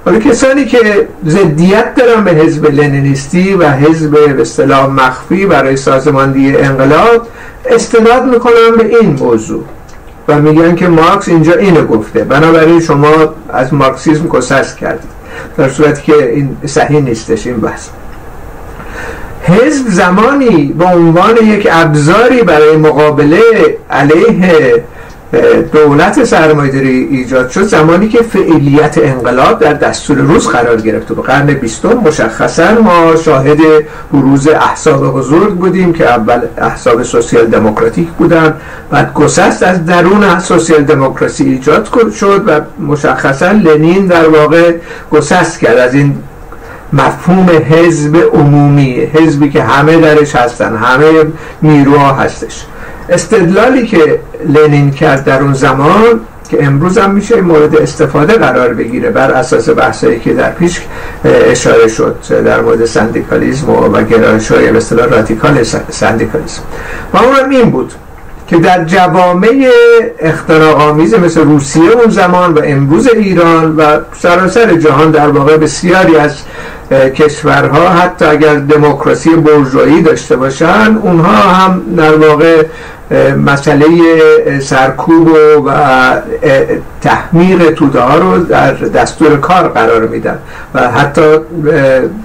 [0.05, 6.57] حالا کسانی که ضدیت دارن به حزب لنینیستی و حزب به اصطلاح مخفی برای سازماندهی
[6.57, 7.27] انقلاب
[7.71, 9.65] استناد می‌کنن به این موضوع.
[10.29, 12.25] و میگن که مارکس اینجا اینو گفته.
[12.25, 15.11] بنابراین شما از مارکسیزم گسست کردید.
[15.57, 17.89] در صورتی که این صحیح نیستش این بحث.
[19.43, 23.41] حزب زمانی به عنوان یک ابزاری برای مقابله
[23.91, 24.85] علیه
[25.73, 31.23] دولت سرمایه‌داری ایجاد شد زمانی که فعالیت انقلاب در دستور روز قرار گرفت و به
[31.23, 33.59] قرن بیستم مشخصا ما شاهد
[34.13, 38.55] بروز احزاب بزرگ بودیم که اول احزاب سوسیال دموکراتیک بودن
[38.91, 44.75] بعد گسست از درون سوسیال دموکراسی ایجاد شد و مشخصا لنین در واقع
[45.11, 45.79] گسست کرد.
[45.79, 46.19] از این
[46.93, 51.13] مفهوم حزب عمومی حزبی که همه درش هستن همه
[51.63, 52.65] نیروها هستش.
[53.09, 59.11] استدلالی که لنین کرد در اون زمان که امروز هم میشه مورد استفاده قرار بگیره
[59.11, 60.81] بر اساس بحثایی که در پیش
[61.25, 66.63] اشاره شد در مورد سندیکالیزم و گرایش های به اصطلاح رادیکال سندیکالیزم.
[67.15, 67.93] و اونم این بود
[68.49, 69.71] که در جوامع
[70.77, 76.35] آمیز مثل روسیه اون زمان و امروز ایران و سراسر جهان در واقع بسیاری از
[76.91, 82.65] کشورها حتی اگر دموکراسی برجویی داشته باشن اونها هم در واقع
[83.45, 83.87] مسئله
[84.61, 85.29] سرکوب
[85.67, 85.71] و
[87.01, 90.39] تحمیر توده ها رو در دستور کار قرار میدن.
[90.75, 91.39] و حتی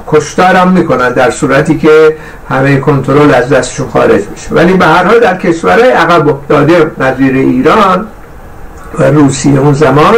[0.07, 2.15] کشتار هم می‌کنن در صورتی که
[2.49, 4.49] همه کنترل از دستشون خارج میشه.
[4.51, 8.07] ولی به هر حال در کشورهای عقب افتاده نظیر ایران
[8.99, 10.15] و روسیه اون زمان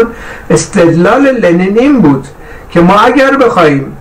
[0.49, 2.27] استدلال لنین این بود
[2.69, 3.97] که ما اگر بخوایم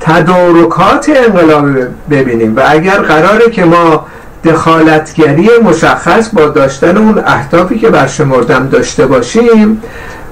[0.00, 1.66] تدارکات انقلاب
[2.10, 4.06] ببینیم و اگر قراره که ما
[4.44, 9.82] دخالتگری مشخص با داشتن اون اهدافی که برشمردم داشته باشیم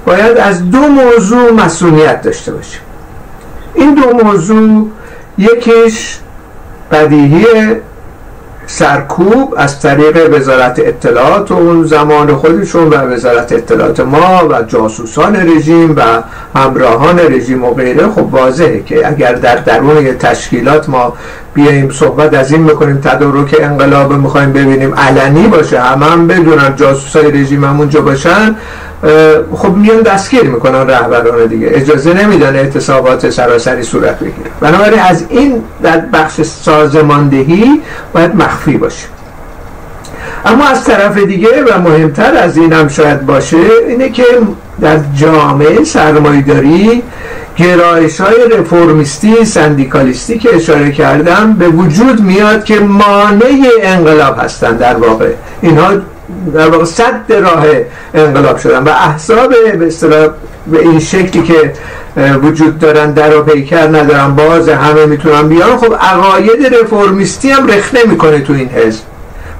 [0.05, 2.81] باید از دو موضوع مسئولیت داشته باشیم.
[3.73, 4.87] این دو موضوع
[5.37, 6.17] یکیش
[6.91, 7.45] بدیهی
[8.69, 15.95] سرکوب از طریق وزارت اطلاعات اون زمان خودشون و وزارت اطلاعات ما و جاسوسان رژیم
[15.95, 16.01] و
[16.55, 18.07] همراهان رژیم و غیره.
[18.07, 21.13] خب واضحه که اگر در درون تشکیلات ما
[21.53, 27.31] بیاییم صحبت از این می‌کنیم تدارک انقلاب می‌خوایم ببینیم علنی باشه همه هم بدونن جاسوسای
[27.31, 28.55] رژیم همونجا باشن.
[29.55, 31.69] خب میان دستگیر می‌کنن رهبران دیگه.
[31.73, 34.49] اجازه نمیدن اعتصابات سراسری صورت بگیره.
[34.59, 37.81] بنابراین از این در بخش سازماندهی
[38.13, 39.07] باید مخفی باشه.
[40.45, 43.57] اما از طرف دیگه و مهمتر از این هم شاید باشه
[43.87, 44.23] اینه که
[44.81, 47.03] در جامعه سرمایداری
[47.57, 54.95] گرایش های رفرمیستی سندیکالیستی که اشاره کردم به وجود میاد که مانع انقلاب هستند در
[54.95, 55.29] واقع.
[55.61, 55.91] اینها
[56.53, 57.65] در واقع صد راه
[58.13, 60.27] انقلاب شدن و احزاب به اصطلاح
[60.67, 61.73] به این شکلی که
[62.43, 67.93] وجود دارن در و پیکر ندارن باز همه می‌تونن بیان خب عقاید رفرمیستی هم رخ
[67.93, 69.01] نمی‌کنه تو این حزب.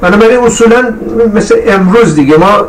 [0.02, 0.94] بنابراین اصولا
[1.36, 2.66] مثل امروز دیگه ما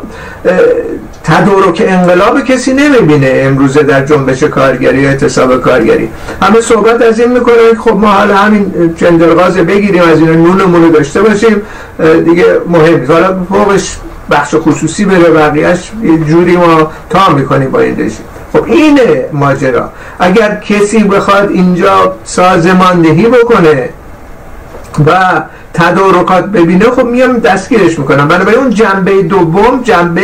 [1.23, 6.09] تدارک انقلاب کسی نمی‌بینه امروزه در جنبش کارگری یا اعتصاب کارگری.
[6.41, 10.91] همه صحبت از این می‌کنه خب ما حالا همین جندرغاز بگیریم از این نونمون رو
[10.91, 11.61] داشته باشیم
[12.25, 13.97] دیگه مهم حالا فوقش
[14.31, 18.25] بخش خصوصی بره بقیهش یه جوری ما تا می‌کنیم با این رژیم.
[18.53, 19.89] خب اینه ماجرا.
[20.19, 23.89] اگر کسی بخواد اینجا سازماندهی بکنه
[25.05, 25.41] و
[25.73, 28.27] تدارکات ببینه خب میام دستگیرش می‌کنم.
[28.27, 30.23] بنابراین اون جنبه دوم جنبه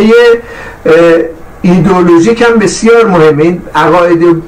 [1.61, 3.43] ایدولوژیک هم بسیار مهمه.
[3.43, 4.43] این عقاید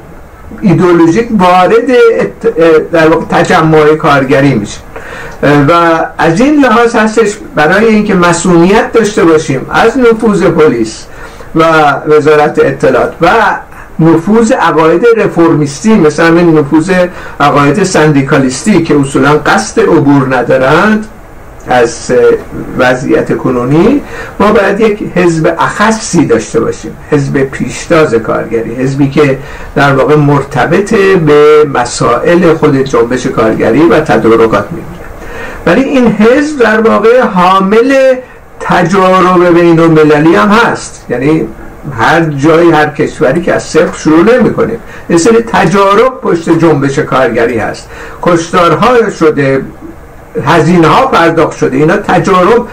[0.62, 1.92] ایدولوژیک وارد
[2.92, 4.78] در واقع تجمع کارگری میشه.
[5.44, 5.72] و
[6.18, 11.06] از این لحاظ هستش برای اینکه مسئولیت داشته باشیم از نفوذ پلیس
[11.56, 11.64] و
[12.08, 13.30] وزارت اطلاعات و
[14.00, 16.92] نفوذ عقاید رفرمیستی مثل همین نفوذ
[17.40, 21.08] عقاید سندیکالیستی که اصولا قصد عبور ندارند
[21.68, 22.12] از
[22.78, 24.02] وضعیت کنونی
[24.40, 29.38] ما باید یک حزب اخصی داشته باشیم حزب پیشتاز کارگری حزبی که
[29.76, 34.98] در واقع مرتبط به مسائل خود جنبش کارگری و تدارکات می‌بینه.
[35.66, 38.16] ولی این حزب در واقع حامل
[38.60, 41.06] تجارب بین المللی هم هست.
[41.10, 41.48] یعنی
[41.92, 47.00] هر جایی هر کشوری که از صفر شروع نمی کنیم یه سری تجارب پشت جنبش
[47.00, 47.90] کارگری هست.
[48.22, 49.62] کشتارها شده
[50.46, 51.78] هزینه ها پرداخت شده.
[51.78, 52.68] اینا تجارب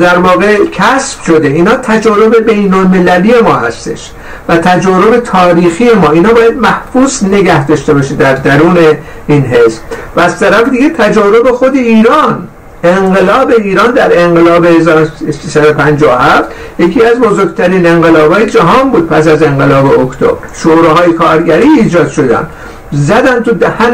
[0.00, 1.48] در واقع کسب شده.
[1.48, 4.10] اینا تجارب بین المللی ما هستش
[4.48, 6.10] و تجارب تاریخی ما.
[6.10, 8.78] اینا باید محفوظ نگه داشته باشه در درون
[9.26, 9.80] این حزب.
[10.16, 12.48] و از طرف دیگه تجارب خود ایران.
[12.84, 20.48] انقلاب ایران در انقلاب 1357 یکی از بزرگترین انقلابهای جهان بود پس از انقلاب اکتبر.
[20.54, 22.46] شوراهای کارگری ایجاد شدن.
[22.92, 23.92] زدن تو دهن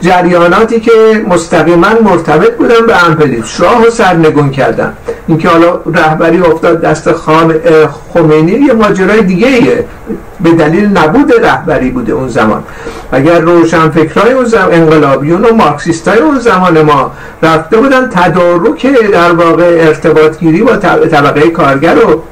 [0.00, 4.92] جریاناتی که مستقیما مرتبط بودن به امپلیت شاه و سرنگون کردن.
[5.28, 7.10] اینکه حالا رهبری افتاد دست
[8.12, 9.84] خمینی یه ماجرای دیگه ایه
[10.40, 12.64] به دلیل نبود رهبری بوده اون زمان.
[13.12, 18.86] اگر روشن فکرهای اون زمان انقلابیون و مارکسیست های اون زمان ما رفته بودن تدارک
[19.12, 22.22] در واقع ارتباطگیری با طبقه کارگر رو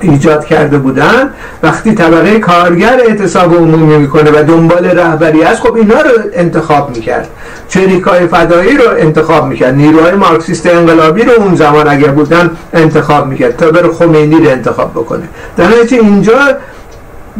[0.00, 1.30] ایجاد کرده بودن
[1.62, 7.28] وقتی طبقه کارگر اعتصاب عمومی می‌کنه و دنبال رهبری است خب اینا رو انتخاب می‌کرد.
[7.68, 9.74] چریکای فدایی رو انتخاب می‌کرد.
[9.74, 14.90] نیروهای مارکسیست انقلابی رو اون زمان اگر بودن انتخاب می‌کرد تا بر خمینی رو انتخاب
[14.90, 15.28] بکنه.
[15.56, 16.38] در اینجا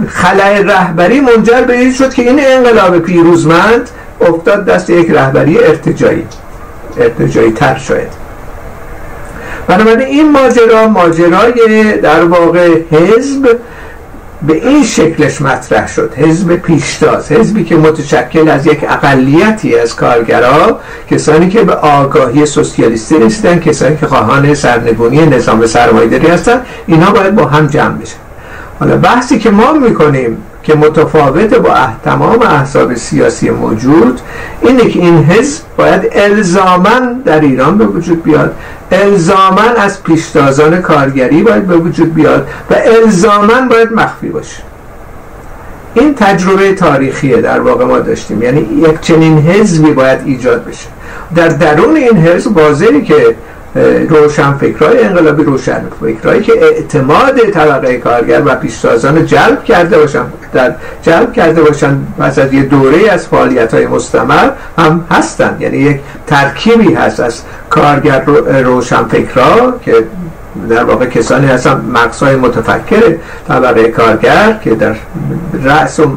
[0.09, 3.91] خلای رهبری منجر به این شد که این انقلاب پیروزمند
[4.21, 6.27] افتاد دست یک رهبری ارتجایی.
[6.99, 8.28] ارتجایی تر شاید
[9.69, 13.59] بنابراین این ماجرا ماجرای در واقع حزب
[14.43, 16.15] به این شکلش مطرح شد.
[16.17, 23.19] حزب پیشتاز حزبی که متشکل از یک اقلیتی از کارگرا کسانی که به آگاهی سوسیالیستی
[23.19, 28.17] رسیدن کسانی که خواهان سرنگونی نظام سرمایه‌داری هستن اینها باید با هم جمع بشن.
[28.81, 34.21] حالا بحثی که ما می‌کنیم که متفاوت با تمام احزاب سیاسی موجود
[34.63, 38.55] اینه که این حزب باید الزامن در ایران به وجود بیاد
[38.93, 44.63] الزامن از پیشتازان کارگری باید به وجود بیاد و الزامن باید مخفی باشه.
[45.95, 48.43] این تجربه تاریخیه در واقع ما داشتیم.
[48.43, 50.89] یعنی یک چنین حزبی باید ایجاد بشه.
[51.35, 53.37] در درون این حزب واضحه که
[54.09, 55.45] روشن فکرهای انقلابی
[56.01, 62.39] فکرهایی که اعتماد طبقه کارگر و پیشتازان جلب کرده باشن در جلب کرده باشن پس
[62.39, 65.57] از یه دوره از فعالیت های مستمر هم هستن.
[65.61, 68.25] یعنی یک ترکیبی هست از کارگر
[68.63, 69.95] روشن فکرها که
[70.71, 73.17] در واقع کسانی هستن مقصای متفکر
[73.49, 74.97] طبقه کارگر که در
[75.65, 76.17] رأس و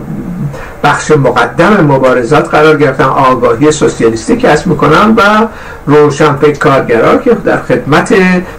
[0.84, 3.03] بخش مقدم مبارزات قرار گرفتن.
[3.03, 5.47] آگاهی سوسیالیستی کسب می‌کنن و
[5.86, 8.14] روشنفکر کارگرها که در خدمت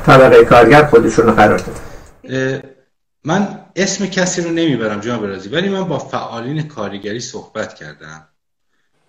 [0.07, 2.63] طبقه کارگر خودشون قرار دادن.
[3.25, 8.29] من اسم کسی رو نمی‌برم جناب برازی ولی من با فعالین کارگری صحبت کردم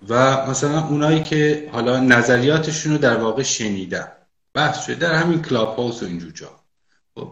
[0.10, 4.08] و مثلا اونایی که حالا نظریاتشون رو در واقع شنیدم.
[4.54, 6.50] بحث شده در همین کلاب هاوس و اینجور جا.
[7.16, 7.32] خب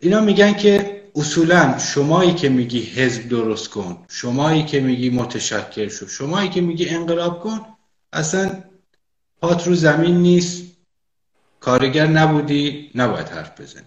[0.00, 6.06] اینا میگن که اصولا شمایی که میگی حزب درست کن شمایی که میگی متشکل شو
[6.06, 7.60] شمایی که میگی انقلاب کن
[8.12, 8.62] اصلا
[9.40, 10.62] پات رو زمین نیست
[11.60, 13.86] کارگر نبودی نباید حرف بزنی.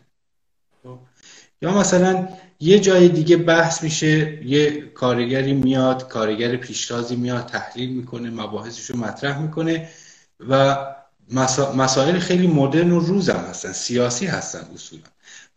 [1.61, 2.27] یا مثلا
[2.59, 8.97] یه جای دیگه بحث میشه یه کارگری میاد کارگر پیشتازی میاد تحلیل می‌کنه مباحثش رو
[8.97, 9.89] مطرح می‌کنه
[10.49, 10.77] و
[11.75, 15.01] مسائل خیلی مدرن و روزم هستن سیاسی هستن اصولا.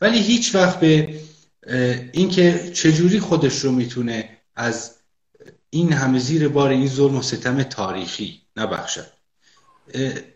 [0.01, 1.21] ولی هیچ وقت به
[2.13, 4.91] اینکه چجوری خودش رو می‌تونه از
[5.71, 9.07] این همه زیر بار این ظلم و ستم تاریخی نبخشد.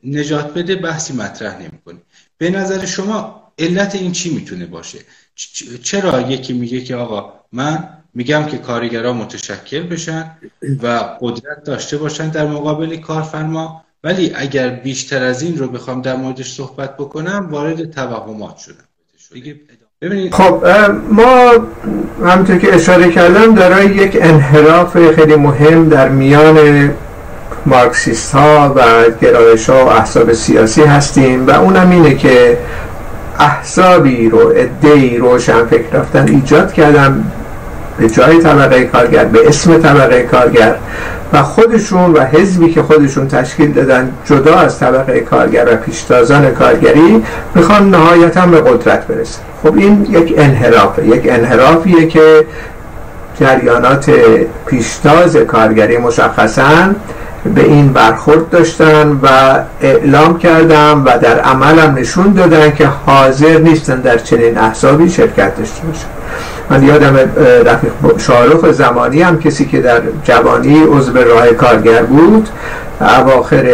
[0.05, 1.99] نجات بده بحثی مطرح نمی‌کنه.
[2.39, 4.99] به نظر شما علت این چی می‌تونه باشه؟
[5.83, 10.37] چرا یکی میگه که آقا من میگم که کارگرها متشکل بشن
[10.83, 16.16] و قدرت داشته باشن در مقابل کارفرما ولی اگر بیشتر از این رو بخوام در
[16.16, 18.85] موردش صحبت بکنم وارد توهمات شدم.
[20.32, 20.64] خب
[21.11, 21.50] ما
[22.26, 26.57] همونطور که اشاره کردم دارای یک انحراف خیلی مهم در میان
[27.66, 28.82] مارکسیست ها و
[29.20, 32.59] گرایش ها و احزاب سیاسی هستیم و اونم اینه که
[33.38, 37.24] احزابی رو ادهی روشن فکر رفتن ایجاد کردن
[37.98, 40.74] به جای طبقه کارگر به اسم طبقه کارگر.
[41.33, 47.22] و خودشون و حزبی که خودشون تشکیل دادن جدا از طبقه کارگر و پیشتازان کارگری
[47.55, 49.41] می‌خوان نهایتا به قدرت برسن.
[49.62, 51.07] خب این یک انحرافه.
[51.07, 52.47] یک انحرافیه که
[53.41, 54.11] جریانات
[54.66, 56.95] پیشتاز کارگری مشخصا
[57.55, 59.28] به این برخورد داشتن و
[59.80, 65.82] اعلام کردن و در عملم نشون دادن که حاضر نیستن در چنین احسابی شرکت داشته
[65.86, 66.07] باشن.
[66.70, 67.16] من یادم
[67.64, 72.49] رفیق شارخ زمانی هم کسی که در جوانی عضو راه کارگر بود
[73.01, 73.66] اواخر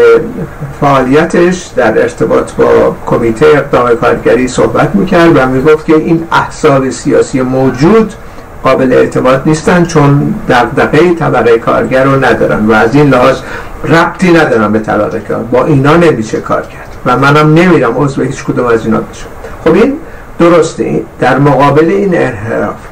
[0.81, 7.43] فعالیتش در ارتباط با کمیته اقدام کارگری صحبت می‌کرد و می‌گفت که این احساب سیاسی
[7.43, 8.13] موجود
[8.65, 13.37] قابل اعتماد نیستن چون دقدقه طبقه کارگر رو ندارن و از این لحاظ
[13.85, 18.45] ربطی ندارن به طبقه کار با اینا نمیشه کار کرد و منم نمیرم عضو هیچ
[18.45, 19.27] کدوم از اینا بشم.
[19.65, 19.93] خب این
[20.39, 22.92] درسته در مقابل این انحراف.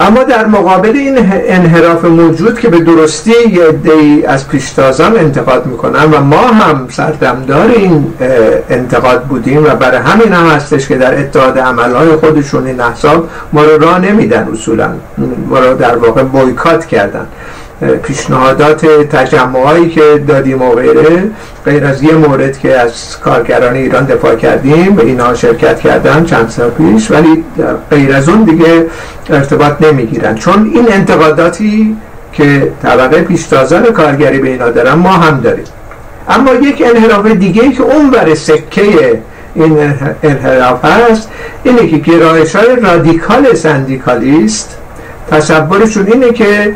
[0.00, 6.04] اما در مقابل این انحراف موجود که به درستی یه دی از پیشتازان انتقاد می‌کنن
[6.04, 8.14] و ما هم سردمدار این
[8.70, 13.64] انتقاد بودیم و برای همین هم هستش که در اتحاد عملهای خودشون این احساب ما
[13.64, 14.88] رو راه نمیدن اصولا
[15.48, 17.26] ما رو در واقع بایکات کردن.
[18.02, 21.30] پیشنهادات تجمعهایی که دادیم و غیره
[21.64, 26.48] غیر از یه مورد که از کارگران ایران دفاع کردیم به اینا شرکت کردن چند
[26.48, 27.44] سال پیش ولی
[27.90, 28.86] غیر از اون دیگه
[29.30, 30.34] ارتباط نمی‌گیرن.
[30.34, 31.96] چون این انتقاداتی
[32.32, 35.64] که طبقه پیشتازان کارگری به اینا دارن ما هم داریم.
[36.28, 39.20] اما یک انحراف دیگه که اون بر سکه
[39.54, 41.28] این انحراف هست
[41.64, 44.78] اینه که گرایش های رادیکال سندیکالیست
[45.30, 46.74] تصورشون اینه که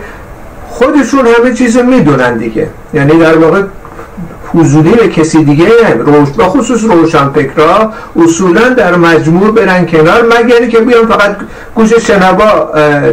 [0.71, 2.69] خودشون همه چیز می‌دونن دیگه.
[2.95, 3.63] یعنی در واقع
[4.55, 5.69] حضوری به کسی دیگه
[5.99, 11.37] روش با خصوص روشنفکرا اصولا در مجموع برن کنار مگر که بیان فقط
[11.75, 12.69] گوش شنوا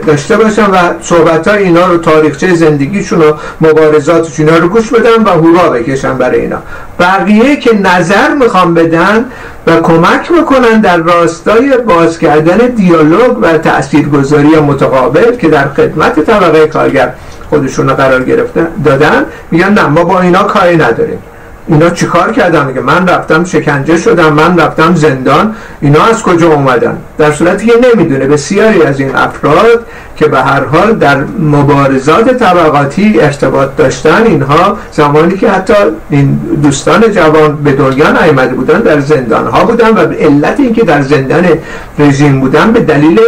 [0.07, 5.29] داشته باشن و صحبت های اینا رو تاریخچه زندگیشون و مبارزاتشون رو گوش بدن و
[5.29, 6.57] هورا بکشن برای اینا.
[6.99, 9.25] بقیه که نظر می‌خوان بدن
[9.67, 16.67] و کمک می‌کنن در راستای باز کردن دیالوگ و تاثیرگذاری متقابل که در خدمت طبقه
[16.67, 17.13] کارگر
[17.49, 19.25] خودشون قرار گرفته دادن.
[19.51, 21.19] میگن نه ما با اینا کاری نداریم.
[21.67, 25.55] اینا چیکار کردن؟ میگه من رفتم شکنجه شدم من رفتم زندان.
[25.81, 28.27] اینا از کجا اومدن؟ در صورتی که نمی‌دونه.
[28.27, 29.85] بسیاری از این افراد
[30.15, 35.73] که به هر حال در مبارزات طبقاتی ارتباط داشتن اینها زمانی که حتی
[36.09, 40.83] این دوستان جوان به دنیا نیامده بودن در زندان ها بودن و به علت اینکه
[40.83, 41.45] در زندان
[41.99, 43.19] رژیم بودن به دلیل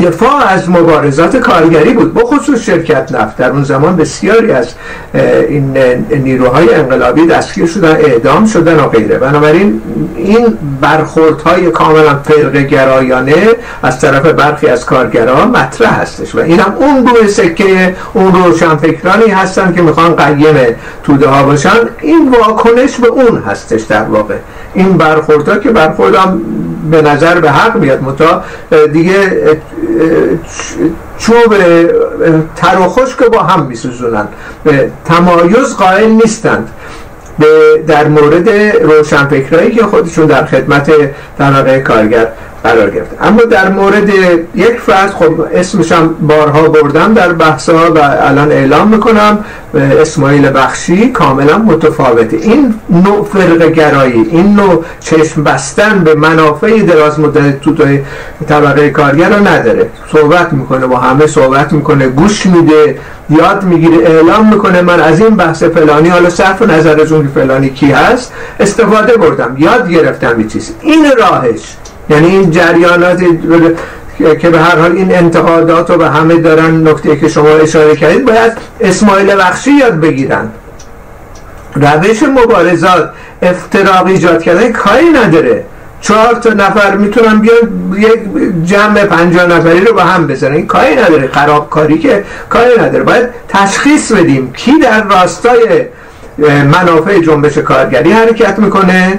[0.00, 2.14] دفاع از مبارزات کارگری بود.
[2.14, 3.36] بخصوص شرکت نفت.
[3.36, 4.68] در اون زمان بسیاری از
[5.48, 5.78] این
[6.10, 9.18] نیروهای انقلابی دستگیر شدن اعدام شدن و غیره.
[9.18, 9.82] بنابراین
[10.16, 13.34] این برخوردهای کاملا فرق گرایانه
[13.82, 16.34] از طرف برخی از کارگران مطرح هستش.
[16.34, 20.56] و اینم اون روی سکه اون روشنفکرانی هستن که می‌خوان قیم
[21.04, 21.70] توده ها باشن.
[22.00, 24.34] این واکنش به اون هستش در واقع.
[24.74, 26.40] این برخوردها که برخوردم
[26.90, 28.44] به نظر به حق میاد متا
[28.92, 29.16] دیگه
[31.18, 31.56] چوب
[32.56, 34.28] تر و خشک با هم میسوزونن.
[35.04, 36.68] تمایز قائل نیستند.
[37.38, 38.48] به در مورد
[38.82, 40.90] روشنفکرایی که خودشون در خدمت
[41.38, 42.28] طبقه کارگر
[42.66, 44.08] قرار گرفت اما در مورد
[44.54, 49.44] یک فرد خب اسمشم بارها بردم در بحثا و الان اعلام می‌کنم
[49.74, 52.36] اسماعیل بخشی کاملا متفاوته.
[52.36, 57.74] این نوع فرق گرایی این نوع چشم بستن به منافع دراز مدت تو
[58.48, 59.90] طبقه کارگر رو نداره.
[60.12, 62.98] صحبت می‌کنه با همه صحبت می‌کنه گوش میده
[63.30, 67.70] یاد می‌گیره اعلام می‌کنه من از این بحث فلانی حالا صرف نظر از اون فلانی
[67.70, 71.76] کی هست استفاده بردم یاد گرفتم یه چیز این راهش
[72.10, 73.22] یعنی این جریانات
[74.40, 78.24] که به هر حال این انتقادات رو به همه دارن نکته که شما اشاره کردید
[78.24, 80.48] باید اسماعیل بخشی یاد بگیرن.
[81.74, 83.10] روش مبارزات
[83.42, 85.64] افتراق ایجاد کردن کاری نداره.
[86.00, 88.20] چهار تا نفر می‌تونن بیان یک
[88.64, 90.54] جمع پنجاه نفری رو با هم بزنن.
[90.54, 91.28] این کاری نداره.
[91.32, 93.04] خرابکاری که کاری نداره.
[93.04, 95.86] باید تشخیص بدیم کی در راستای
[96.72, 99.18] منافع جنبش کارگری حرکت می‌کنه.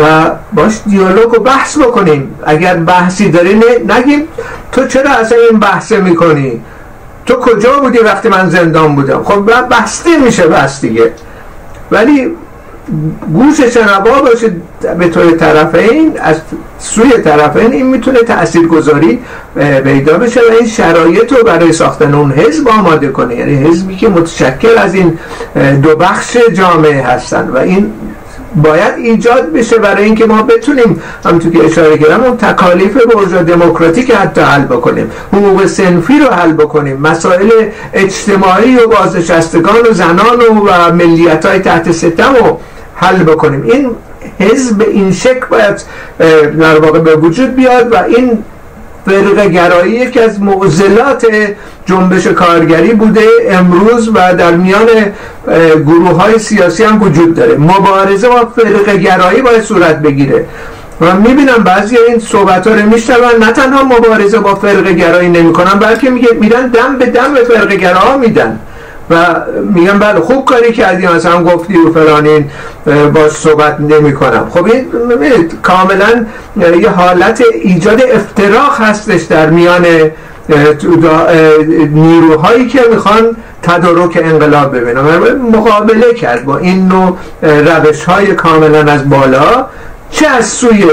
[0.00, 2.34] و باش دیالوگ و بحث بکنیم.
[2.46, 4.28] اگر بحثی داری نگیم
[4.72, 6.60] تو چرا اصلا این بحث می‌کنی؟
[7.26, 11.12] تو کجا بودی وقتی من زندان بودم؟ خب بسته میشه بحث دیگه.
[11.90, 12.28] ولی
[13.32, 14.52] گوش شنوا باشه
[14.98, 16.36] به طور طرفین از
[16.78, 19.18] سوی طرفین این می‌تونه تأثیر گذاری
[19.84, 23.36] پیدا بشه و این شرایط رو برای ساختن اون حزب آماده کنه.
[23.36, 25.18] یعنی حزبی که متشکل از این
[25.82, 27.92] دو بخش جامعه هستن و این
[28.56, 34.10] باید ایجاد بشه برای اینکه ما بتونیم همونطور که اشاره کردم اون تکالیف برجا دموکراتیک
[34.10, 37.50] حتی حل بکنیم حقوق سنفی رو حل بکنیم مسائل
[37.92, 42.58] اجتماعی و بازنشستگان و زنان و, ملیت های تحت ستم رو
[42.94, 43.62] حل بکنیم.
[43.62, 43.90] این
[44.38, 45.82] حزب این شکل باید
[46.60, 48.44] در واقع به وجود بیاد و این
[49.06, 51.26] فرق گرایی یکی از معضلات
[51.90, 53.26] جنبش کارگری بوده.
[53.50, 54.88] امروز و در میان
[55.86, 57.56] گروه های سیاسی هم وجود داره.
[57.56, 60.46] مبارزه با فرق گرایی باید صورت بگیره.
[61.00, 63.44] و می‌بینم بعضی این صحبت ها رو میشنون.
[63.44, 67.72] نه تنها مبارزه با فرق گرایی نمی‌کنن بلکه میگه میرن دم به دم به فرق
[67.72, 68.58] گرا میدن.
[69.10, 69.16] و
[69.74, 72.50] میگم بله خوب کاری کردی مثلا گفتی و فلانین
[73.14, 74.86] باش صحبت نمی کنم خب این
[75.62, 76.26] کاملا
[76.80, 79.86] یه حالت ایجاد افتراق هستش در میان
[81.90, 85.06] نیروهایی که می‌خوان تدارک انقلاب ببینم
[85.56, 89.66] مقابله کرد با این نوع روش های کاملا از بالا.
[90.10, 90.86] چه از سوی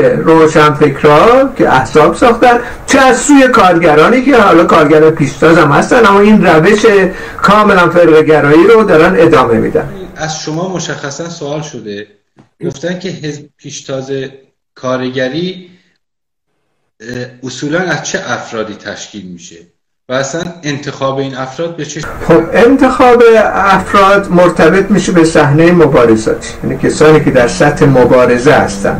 [0.79, 6.19] فکرها که احساب ساختن چه از سوی کارگرانی که حالا کارگر پیشتاز هم هستن اما
[6.19, 6.85] این روش
[7.41, 9.89] کاملا فرقگرایی رو دارن ادامه میدن.
[10.15, 12.07] از شما مشخصا سوال شده.
[12.65, 13.13] گفتن که
[13.57, 14.11] پیشتاز
[14.75, 15.69] کارگری
[17.43, 19.55] اصولا از چه افرادی تشکیل میشه؟
[20.09, 23.23] و اصلا انتخاب این افراد به چه خب انتخاب
[23.53, 26.57] افراد مرتبط میشه به صحنه مبارزات.
[26.63, 28.99] یعنی کسانی که در سطح مبارزه هستن.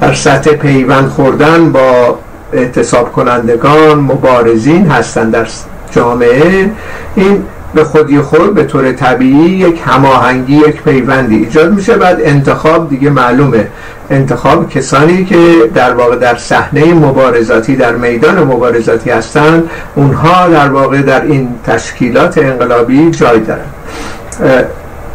[0.00, 2.18] در سطح پیوند خوردن با
[2.52, 5.48] اعتصاب کنندگان مبارزین هستن در
[5.90, 6.70] جامعه.
[7.16, 7.44] این
[7.74, 11.96] به خودی خود به طور طبیعی یک هماهنگی یک پیوندی ایجاد میشه.
[11.96, 13.66] بعد انتخاب دیگه معلومه.
[14.10, 15.36] انتخاب کسانی که
[15.74, 22.38] در واقع در صحنه مبارزاتی در میدان مبارزاتی هستند اونها در واقع در این تشکیلات
[22.38, 23.60] انقلابی جای دارن.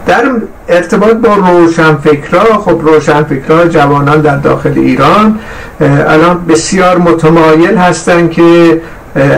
[0.05, 0.23] در
[0.69, 5.39] ارتباط با روشنفکرها خب روشنفکرها جوانان در داخل ایران
[6.07, 8.81] الان بسیار متمایل هستند که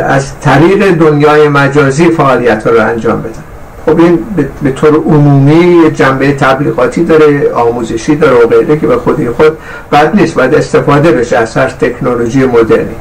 [0.07, 3.43] از طریق دنیای مجازی فعالیت رو انجام بدن
[3.85, 4.19] خب این
[4.63, 9.57] به طور عمومی جنبه تبلیغاتی داره آموزشی داره و غیره که به خودی خود
[9.91, 12.95] بد نیست باید استفاده بشه از هر تکنولوژی مدرنی.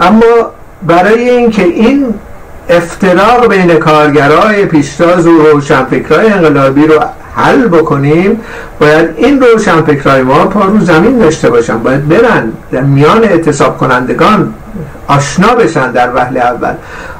[0.00, 0.50] اما
[0.86, 2.14] برای اینکه این
[2.68, 7.00] افتراق بین کارگرای پیشتاز و روشنفکرهای انقلابی رو
[7.34, 8.40] حل بکنیم
[8.80, 11.78] باید این روشنفکرهای ما پا رو زمین داشته باشن.
[11.78, 14.54] باید برن در میان اعتصاب کنندگان
[15.08, 16.74] آشنا بشن در وهله اول.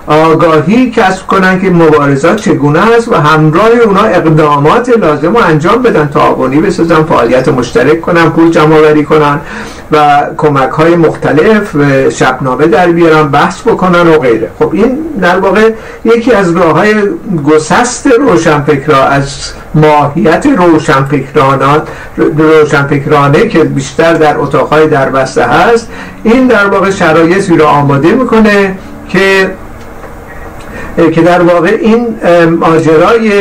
[0.06, 6.08] آگاهی کسب کنن که مبارزات چگونه است و همراه اونا اقدامات لازم رو انجام بدن
[6.08, 9.40] تعاونی بسازن فعالیت مشترک کنن پول جمع آوری کنن.
[9.93, 11.76] و کمک های مختلف
[12.11, 14.51] شبنامه در بیارن بحث بکنن و غیره.
[14.59, 15.70] خب این در واقع
[16.05, 16.95] یکی از راه های
[17.47, 25.88] گسست روشنفکرا از ماهیت روشنفکرانات روشنفکرانه که بیشتر در اتاقهای در بسته هست
[26.22, 28.78] این در واقع شرایطی رو آماده می‌کنه
[29.09, 29.51] که
[31.14, 32.07] که در واقع این
[32.61, 33.32] ماجرای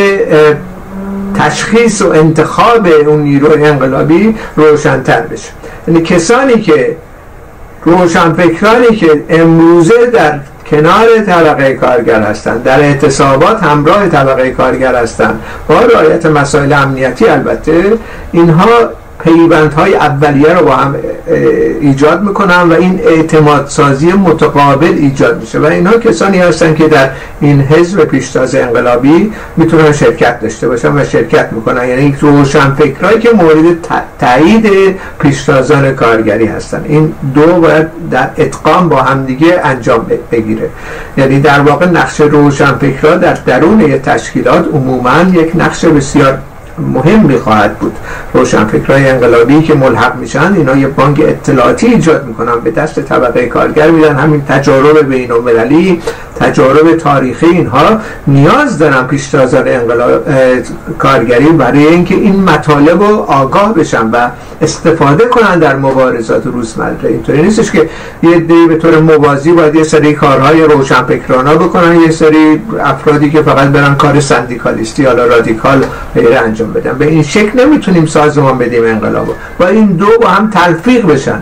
[1.36, 5.50] تشخیص و انتخاب اون نیروی انقلابی روشنتر بشه.
[5.88, 6.96] یعنی کسانی که
[7.86, 10.40] روشنفکرانی که امروزه در
[10.72, 17.94] کنار طبقه کارگر هستند در اعتصابات همراه طبقه کارگر هستند با رعایت مسائل امنیتی البته
[18.32, 18.90] اینها
[19.24, 20.96] پیوندهای اولیه رو با هم
[21.82, 25.60] ایجاد می‌کنن و این اعتماد سازی متقابل ایجاد میشه.
[25.60, 27.10] و اینها کسانی هستن که در
[27.42, 31.88] این حزب پیشتاز انقلابی می‌تونن شرکت داشته باشن و شرکت می‌کنن.
[31.88, 33.88] یعنی روشن فکرهایی که مورد
[34.20, 36.86] تایید پیشتازان کارگری هستن.
[36.88, 40.70] این دو باید در اتقام با همدیگه انجام بگیره.
[41.18, 46.38] یعنی در واقع نقش روشن فکرها در درون تشکیلات عموما یک نقش بسیار
[46.78, 47.96] مهمی خواهد بود.
[48.34, 52.60] روشنفکرهای انقلابی که ملحق میشن اینا یه بانک اطلاعاتی ایجاد می‌کنن.
[52.60, 56.02] به دست طبقه کارگر میدن همین تجارب بین المللی
[56.40, 57.98] تجارب تاریخی اینها
[58.28, 60.24] نیاز دارن پیشتازان انقلاب
[61.00, 64.30] کارگری برای اینکه این مطالب رو آگاه بشن و
[64.62, 66.96] استفاده کنن در مبارزات روزمره.
[67.04, 67.90] اینطوری نیستش که
[68.24, 73.42] یه دی به طور موازی باید یه سری کارهای روشنفکرانه بکنن یه سری افرادی که
[73.42, 78.84] فقط برن کار سندیکالیستی یا رادیکال غیره انجام بدن به این شکل نمی‌تونیم سازمان بدیم
[78.86, 79.28] انقلاب
[79.60, 81.42] با این دو با هم تلفیق بشن.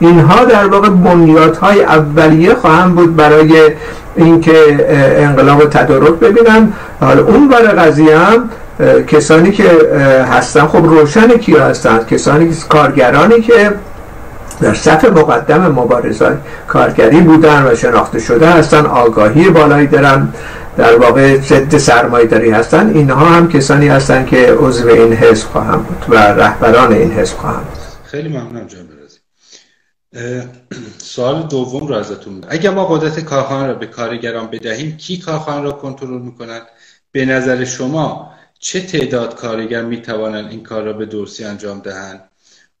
[0.00, 3.62] اینها در واقع بنیادهای اولیه خواهم بود برای
[4.16, 4.86] اینکه
[5.18, 6.72] انقلاب تدارک ببینن.
[7.00, 8.50] حالا اون برای قضیه هم
[9.06, 9.70] کسانی که
[10.32, 13.72] هستن خب روشن کیا هستن؟ کسانی کارگرانی که
[14.60, 20.28] در صف مقدم مبارزات کارگری بودن و شناخته شده هستن آگاهی بالایی دارن.
[20.76, 22.94] در واقع ضد سرمایه داری هستن.
[22.94, 27.64] اینها هم کسانی هستن که عضو این حزب خواهم بود و رهبران این حزب خواهم
[27.64, 27.78] بود.
[28.04, 28.88] خیلی ممنونم جان
[30.98, 35.72] سوال دوم رو ازتون اگر ما قدرت کارخانه را به کارگران بدهیم کی کارخانه را
[35.72, 36.62] کنترل می‌کند؟
[37.12, 42.20] به نظر شما چه تعداد کارگر می‌توانند این کار را به درستی انجام دهند؟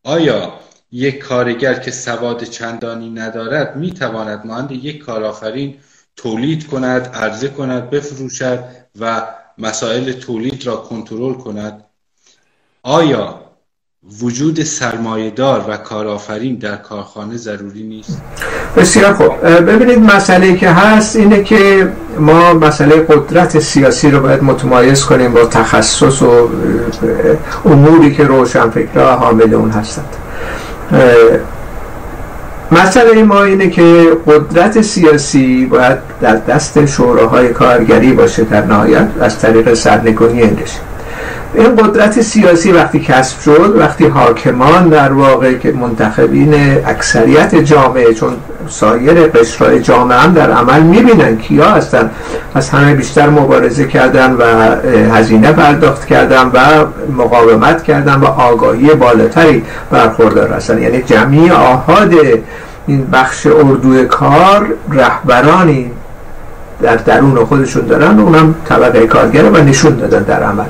[0.04, 0.52] آیا
[0.92, 5.74] یک کارگر که سواد چندانی ندارد می‌تواند مانند یک کارآفرین
[6.16, 8.64] تولید کند عرضه کند بفروشد
[9.00, 9.22] و
[9.58, 11.84] مسائل تولید را کنترل کند.
[12.82, 13.40] آیا
[14.20, 18.22] وجود سرمایهدار و کارآفرین در کارخانه ضروری نیست؟
[18.76, 19.46] بسیار خوب.
[19.46, 25.44] ببینید مسئله که هست اینه که ما مسئله قدرت سیاسی رو باید متمایز کنیم با
[25.44, 26.50] تخصص و
[27.64, 30.16] اموری که روشنفکرها حامل اون هستند.
[32.72, 39.38] مسئله ما اینه که قدرت سیاسی باید در دست شوراهای کارگری باشه در نهایت از
[39.38, 40.78] طریق سرنگونی اندشه
[41.54, 46.54] این قدرت سیاسی وقتی کسب شد وقتی حاکمان در واقع که منتخبین
[46.86, 48.32] اکثریت جامعه چون
[48.68, 52.10] سایر قشرهای جامعه هم در عمل می‌بینن کیا هستن.
[52.54, 54.44] از همه بیشتر مبارزه کردن و
[55.14, 56.58] هزینه پرداخت کردن و
[57.22, 60.82] مقاومت کردن و آگاهی بالاتری برخوردار هستن.
[60.82, 62.14] یعنی جمعی آهاد
[62.86, 65.90] این بخش اردوی کار رهبرانی
[66.82, 70.64] در درون خودشون دارن و اونم طبقه کارگره و نشون دادن در عمل.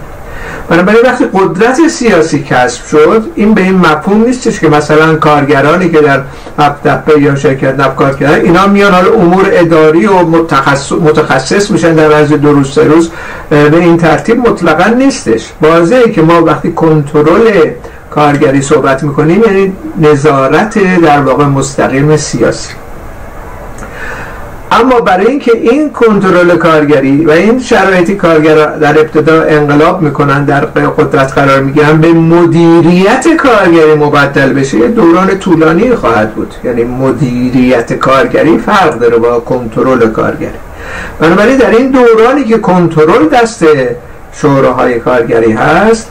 [0.70, 6.00] بنابراین وقتی قدرت سیاسی کسب شد این به این مفهوم نیستش که مثلا کارگرانی که
[6.00, 6.22] در
[6.58, 12.12] هفتپه یا شرکت نفت کردن اینا میان حالا امور اداری و متخصص, متخصص میشن در
[12.12, 13.10] عرض دو روز روز
[13.50, 15.50] به این ترتیب مطلقا نیستش.
[15.62, 17.70] واضحه که ما وقتی کنترل
[18.10, 22.72] کارگری صحبت می‌کنیم یعنی نظارت در واقع مستقیم سیاسی.
[24.72, 30.60] اما برای اینکه این کنترل کارگری و این شرایطی کارگر در ابتدا انقلاب می‌کنن در
[30.64, 36.54] قدرت قرار می‌گیرن به مدیریت کارگری مبدل بشه دوران طولانی خواهد بود.
[36.64, 40.58] یعنی مدیریت کارگری فرق داره با کنترل کارگری.
[41.20, 43.64] بنابراین در این دورانی که کنترل دست
[44.32, 46.10] شوراهای کارگری هست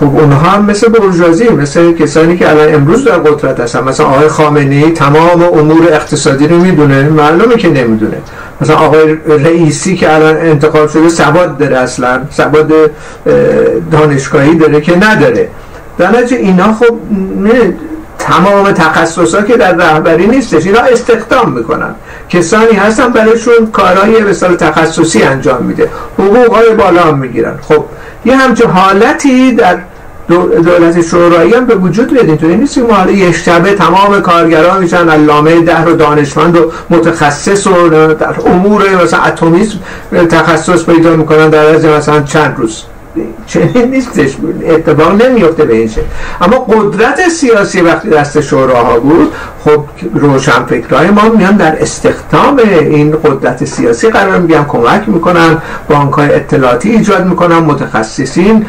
[0.00, 3.84] خب اونها هم مثل برجازی مثل کسانی که الان امروز در قدرت هستن.
[3.84, 8.16] مثلا آقای خامنه تمام امور اقتصادی رو می‌دونه معلومه که نمی‌دونه.
[8.60, 12.72] مثلا آقای رئیسی که الان انتخاب شده سواد داره اصلا سواد
[13.92, 15.48] دانشگاهی داره که نداره.
[15.98, 16.98] در نتیجه اینا خب
[18.18, 21.94] تمام تخصصا که در رهبری نیستش اینا استخدام می‌کنن.
[22.28, 25.88] کسانی هستن برایشون کارهای به تخصصی انجام میده.
[26.18, 27.54] حقوق های بالا هم می‌گیرن.
[27.62, 27.84] خب
[28.24, 29.76] یه همچه حالتی در
[30.36, 35.08] دولت شورایی هم به وجود بیاد اینطوری نیست که ما یک شبه تمام کارگران میشن
[35.08, 39.78] علامه ده و دانشمند و متخصص و در امور مثلا اتمیسم
[40.30, 42.82] تخصص پیدا می‌کنن در از مثلا چند روز.
[43.46, 44.36] چنین نیستش.
[44.68, 46.02] اتفاق نمیفته به این شکل
[46.40, 49.32] اما قدرت سیاسی وقتی دست شوراها بود
[49.64, 49.84] خب
[50.14, 55.58] روشنفکرهای ما میان در استخدام این قدرت سیاسی قرار میگن کمک می‌کنن
[55.88, 58.66] بانک های اطلاعاتی ایجاد می‌کنن متخصصین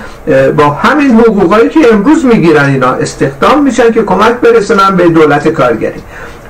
[0.58, 6.02] با همین حقوقایی که امروز می‌گیرن اینا استخدام میشن که کمک برسونن به دولت کارگری.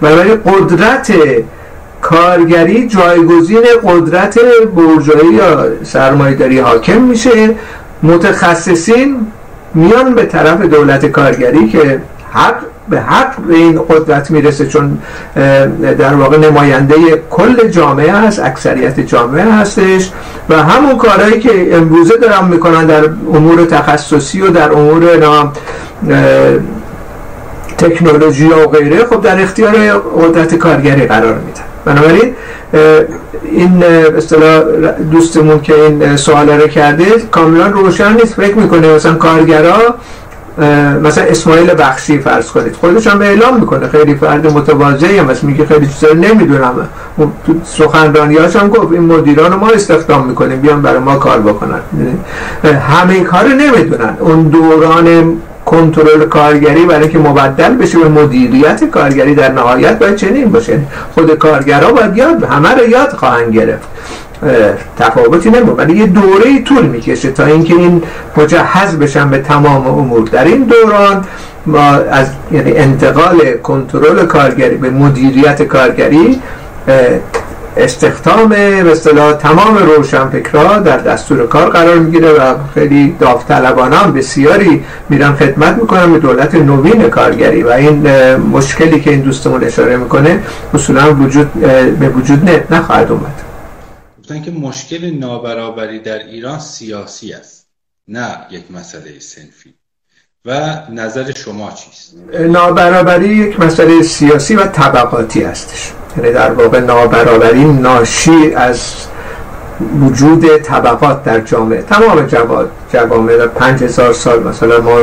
[0.02, 1.14] برای قدرت
[2.02, 4.40] کارگری جایگزین قدرت
[4.76, 7.56] برجایی یا سرمایه‌داری حاکم میشه.
[8.04, 9.28] متخصصین
[9.74, 12.56] میان به طرف دولت کارگری که حق
[12.90, 14.98] به حق به این قدرت می‌رسه چون
[16.00, 16.96] در واقع نماینده
[17.30, 20.12] کل جامعه هست اکثریت جامعه هستش
[20.50, 25.06] و همون کارهایی که امروزه دارن می‌کنن در امور تخصصی و در امور
[27.78, 31.71] تکنولوژی و غیره خب در اختیار قدرت کارگری قرار میدن.
[31.86, 32.36] بنابراین
[33.44, 33.84] این
[34.18, 34.64] اصطلاح
[35.12, 39.96] دوستمون که این سوال رو کرده کاملا روشن نیست فکر می‌کنه مثلا کارگرا
[41.04, 42.76] مثلا اسماعیل بخشی فرض کنید.
[42.76, 46.88] خودش هم اعلام می‌کنه خیلی فرد متواضعی هم مثلا میگه خیلی چیزا نمی‌دونم.
[47.66, 51.80] سخنرانیاش هم گفت این مدیران رو ما استخدام می‌کنیم بیان برای ما کار بکنن.
[52.90, 54.18] همه کار نمی‌دونن.
[54.20, 60.52] اون دوران کنترل کارگری برای که مبدل بشه به مدیریت کارگری در نهایت باید چنین
[60.52, 60.80] باشه.
[61.14, 63.88] خود کارگرها باید یاد همه رو یاد خواهند گرفت.
[65.00, 68.04] تفاوتی نمون ولی یه دوره طول می‌کشه تا اینکه این
[68.38, 70.28] مجهز بشن به تمام امور.
[70.28, 71.26] در این دوران
[71.66, 76.42] ما از یعنی انتقال کنترل کارگری به مدیریت کارگری
[77.78, 84.84] استخدام به اصطلاح تمام روشنفکرها در دستور کار قرار می‌گیره و خیلی داوطلبانه هم بسیاری
[85.10, 90.44] میرن خدمت می‌کنن به دولت نوین کارگری و این مشکلی که این دوستمون اشاره می‌کنه
[90.74, 91.54] اصولا وجود
[92.00, 93.42] به وجود نخواهد اومد.
[94.20, 97.68] گفتن که مشکل نابرابری در ایران سیاسی است
[98.08, 99.74] نه یک مسئله سنفی.
[100.46, 105.92] و نظر شما چیست؟ نابرابری یک مسئله سیاسی و طبقاتی هستش.
[106.18, 108.82] یعنی در واقع نابرابری ناشی از
[110.02, 111.82] وجود طبقات در جامعه.
[111.82, 112.28] تمام
[112.94, 114.98] جوامع در پنج هزار سال مثلا ما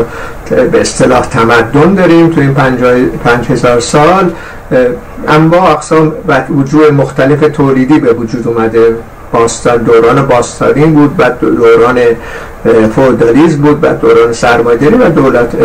[0.50, 2.54] به اصطلاح تمدن داریم تو این
[3.24, 4.32] پنج هزار سال
[5.28, 8.96] اما اقسام و وجود مختلف تولیدی به وجود اومده.
[9.86, 11.98] دوران باستانین بود بعد دوران
[12.94, 15.56] فودالیزم بود بعد دوران سرمایه‌داری و دولت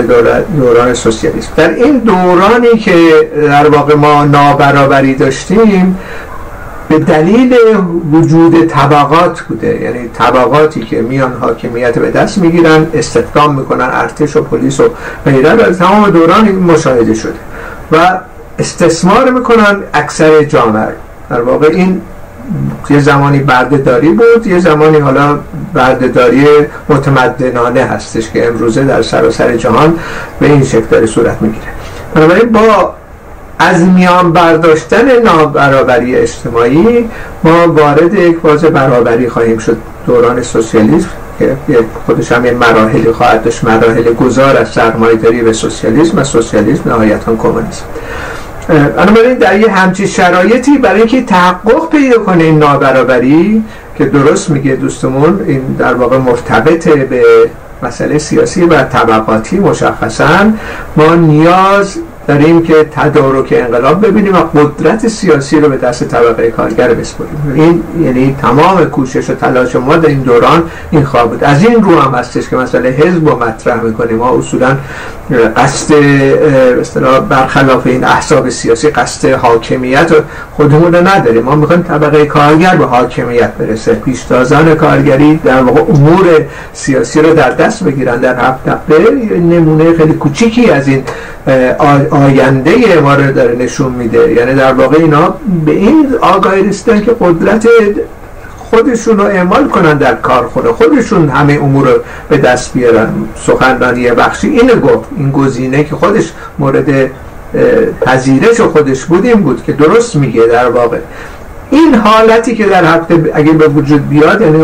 [0.58, 1.52] دوران سوسیالیسم.
[1.56, 2.96] در این دورانی که
[3.36, 6.00] در واقع ما نابرابری داشتیم
[6.90, 7.56] به دلیل
[8.12, 9.82] وجود طبقات بوده.
[9.82, 14.84] یعنی طبقاتی که میان حاکمیت به دست می‌گیرن استخدام می‌کنن ارتش و پلیس و
[15.26, 17.34] غیره در تمام دوران مشاهده شده.
[17.92, 18.20] و
[18.60, 20.88] استثمار می‌کنن اکثر جامعه.
[21.30, 22.02] در واقع این
[22.90, 25.40] یه زمانی بردهداری بود یه زمانی حالا
[25.74, 26.46] بردهداری
[26.90, 30.00] متمدنانه هستش که امروزه در سراسر جهان
[30.40, 31.68] به این شکل داره صورت می‌گیره.
[32.14, 32.94] بنابراین با
[33.60, 37.10] از میان برداشتن نابرابری اجتماعی
[37.44, 39.78] ما وارد یک فاز برابری خواهیم شد.
[40.08, 41.58] دوران سوسیالیسم که
[42.06, 47.36] خودش هم یه مراحلی خواهد داشت مراحل گذار از سرمایه‌داری به سوسیالیسم و سوسیالیسم نهایتا
[47.36, 47.84] کمونیسم.
[48.68, 53.64] بنابراین در یه همچین شرایطی برای اینکه تحقق پیدا کنه این نابرابری
[53.98, 57.24] که درست میگه دوستمون این در واقع مرتبط به
[57.84, 60.54] مسئله سیاسی و طبقاتی مشخصا
[60.96, 61.98] ما نیاز
[62.28, 67.54] داریم که تدارک انقلاب ببینیم و قدرت سیاسی رو به دست طبقه کارگر بسپریم.
[67.56, 71.44] این یعنی تمام کوشش و تلاش ما در این دوران این خواه بود.
[71.44, 74.18] از این رو هم هستش که مسئله حزب رو مطرح می‌کنیم.
[74.18, 74.78] ما اصولا
[75.58, 75.94] قصد
[77.30, 80.12] برخلاف این احزاب سیاسی قصد حاکمیت
[80.52, 81.44] خودمون رو نداریم.
[81.44, 83.94] ما می‌خوایم طبقه کارگر به حاکمیت برسه.
[83.94, 86.26] پیشتازان کارگری در واقع امور
[86.74, 88.18] سیاسی رو در دست بگیرن.
[88.18, 88.92] در هفت
[89.32, 91.04] نمونه خیلی کوچیکی از این
[92.10, 94.34] آینده ما رو داره نشون میده.
[94.34, 95.36] یعنی در واقع اینا
[95.66, 97.68] به این آگاهی رسیدن که قدرت
[98.58, 101.94] خودشون رو اعمال کنن در کارخونه خودشون همه امور رو
[102.30, 103.10] به دست بیارن.
[103.36, 105.10] سخنرانی بخشی اینو گفت.
[105.18, 107.12] این گزینه که خودش مورد
[108.02, 110.98] پذیرش خودش بود این بود که درست میگه در واقع.
[111.72, 114.64] این حالتی که در هفته اگه به وجود بیاد یعنی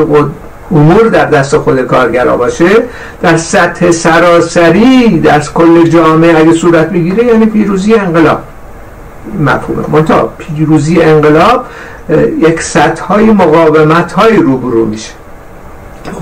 [0.72, 2.70] امور در دست خود کارگرا باشه
[3.22, 8.40] در سطح سراسری در کل جامعه اگه صورت بگیره یعنی پیروزی انقلاب.
[9.40, 9.84] مفهومه.
[9.92, 11.66] منتها پیروزی انقلاب
[12.40, 15.12] یک سطح های مقاومت های روبرو میشه.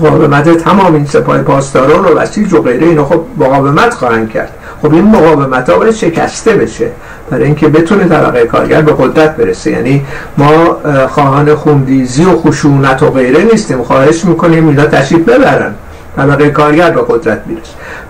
[0.00, 4.57] مقاومت تمام این سپاه پاسداران و وسیج و غیره اینا خب مقاومت خواهند کرد.
[4.82, 6.90] خب این مقاومت ها باید شکسته بشه.
[7.30, 9.70] برای اینکه بتونه طبقه کارگر به قدرت برسه.
[9.70, 10.04] یعنی
[10.38, 10.76] ما
[11.08, 13.82] خواهان خوندیزی و خشونت و غیره نیستیم.
[13.82, 15.74] خواهش می‌کنیم اینا تشریف ببرن.
[16.16, 17.60] طبقه کارگر به قدرت برسه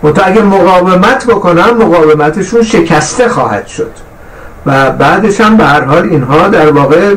[0.02, 3.90] منتها اگه مقاومت بکنن مقاومتشون شکسته خواهد شد.
[4.66, 7.14] و بعدش هم به هر حال اینها در واقع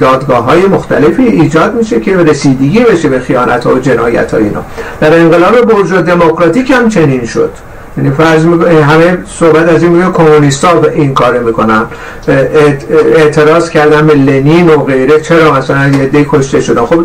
[0.00, 4.62] دادگاه های مختلفی ایجاد میشه که رسیدگی بشه به خیانت ها و جنایت ها اینا.
[5.00, 7.50] در انقلاب برجا دموکراتیک هم چنین شد.
[7.96, 8.44] یعنی فرض
[8.90, 11.84] همه صحبت از این میگه کمونیستا این کار می‌کنن.
[13.16, 15.20] اعتراض کردن به لنین و غیره.
[15.20, 17.00] چرا مثلا یه دی کشته شدن؟ خب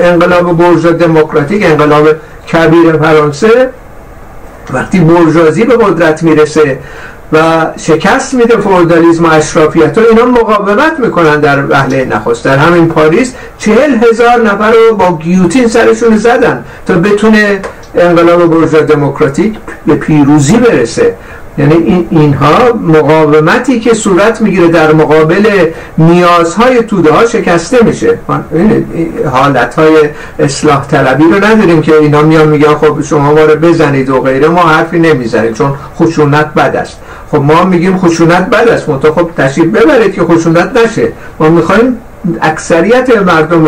[0.00, 2.08] انقلاب برجا دموکراتیک انقلاب
[2.52, 3.68] کبیر فرانسه.
[4.72, 6.78] وقتی برجازی به قدرت می‌رسه
[7.32, 12.44] و شکست میده فودالیزم و اشرافیت و اینا مقاومت می‌کنن در وهله نخست.
[12.44, 17.60] در همین پاریس چهل هزار نفر رو با گیوتین سرشون زدن تا بتونه
[17.94, 19.54] انقلاب برجا دموکراتیک
[19.86, 21.14] به پیروزی برسه.
[21.58, 25.46] یعنی این اینها مقاومتی که صورت می‌گیره در مقابل
[25.98, 28.18] نیازهای توده ها شکسته میشه.
[29.32, 29.94] حالت های
[30.38, 34.48] اصلاح طلبی رو نداریم که اینا میان میگن خب شما ما رو بزنید و غیره
[34.48, 36.98] ما حرفی نمی‌زنیم چون خشونت بد است.
[37.30, 41.12] خب ما میگیم خشونت بد است منتها خب تشریف ببرید که خشونت نشه.
[41.40, 41.96] ما می‌خوایم
[42.42, 43.66] اکثریت مردم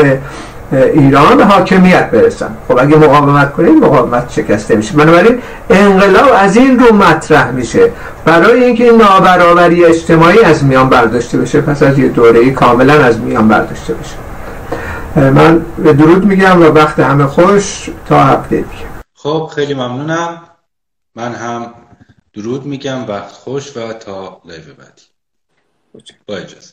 [0.72, 2.56] ایران به حاکمیت برسن.
[2.68, 4.96] خب اگه مقاومت کنیم مقاومت شکسته میشه.
[4.96, 7.92] بنابراین انقلاب از این رو مطرح میشه.
[8.24, 13.20] برای اینکه این نابرابری اجتماعی از میان برداشته بشه پس از یه دوره کاملا از
[13.20, 14.16] میان برداشته بشه.
[15.30, 20.42] من به درود میگم و وقت همه خوش تا هفته دیگه خب خیلی ممنونم.
[21.16, 21.66] من هم
[22.34, 25.02] درود میگم وقت خوش و تا لیو بعدی.
[26.28, 26.72] با اجازه.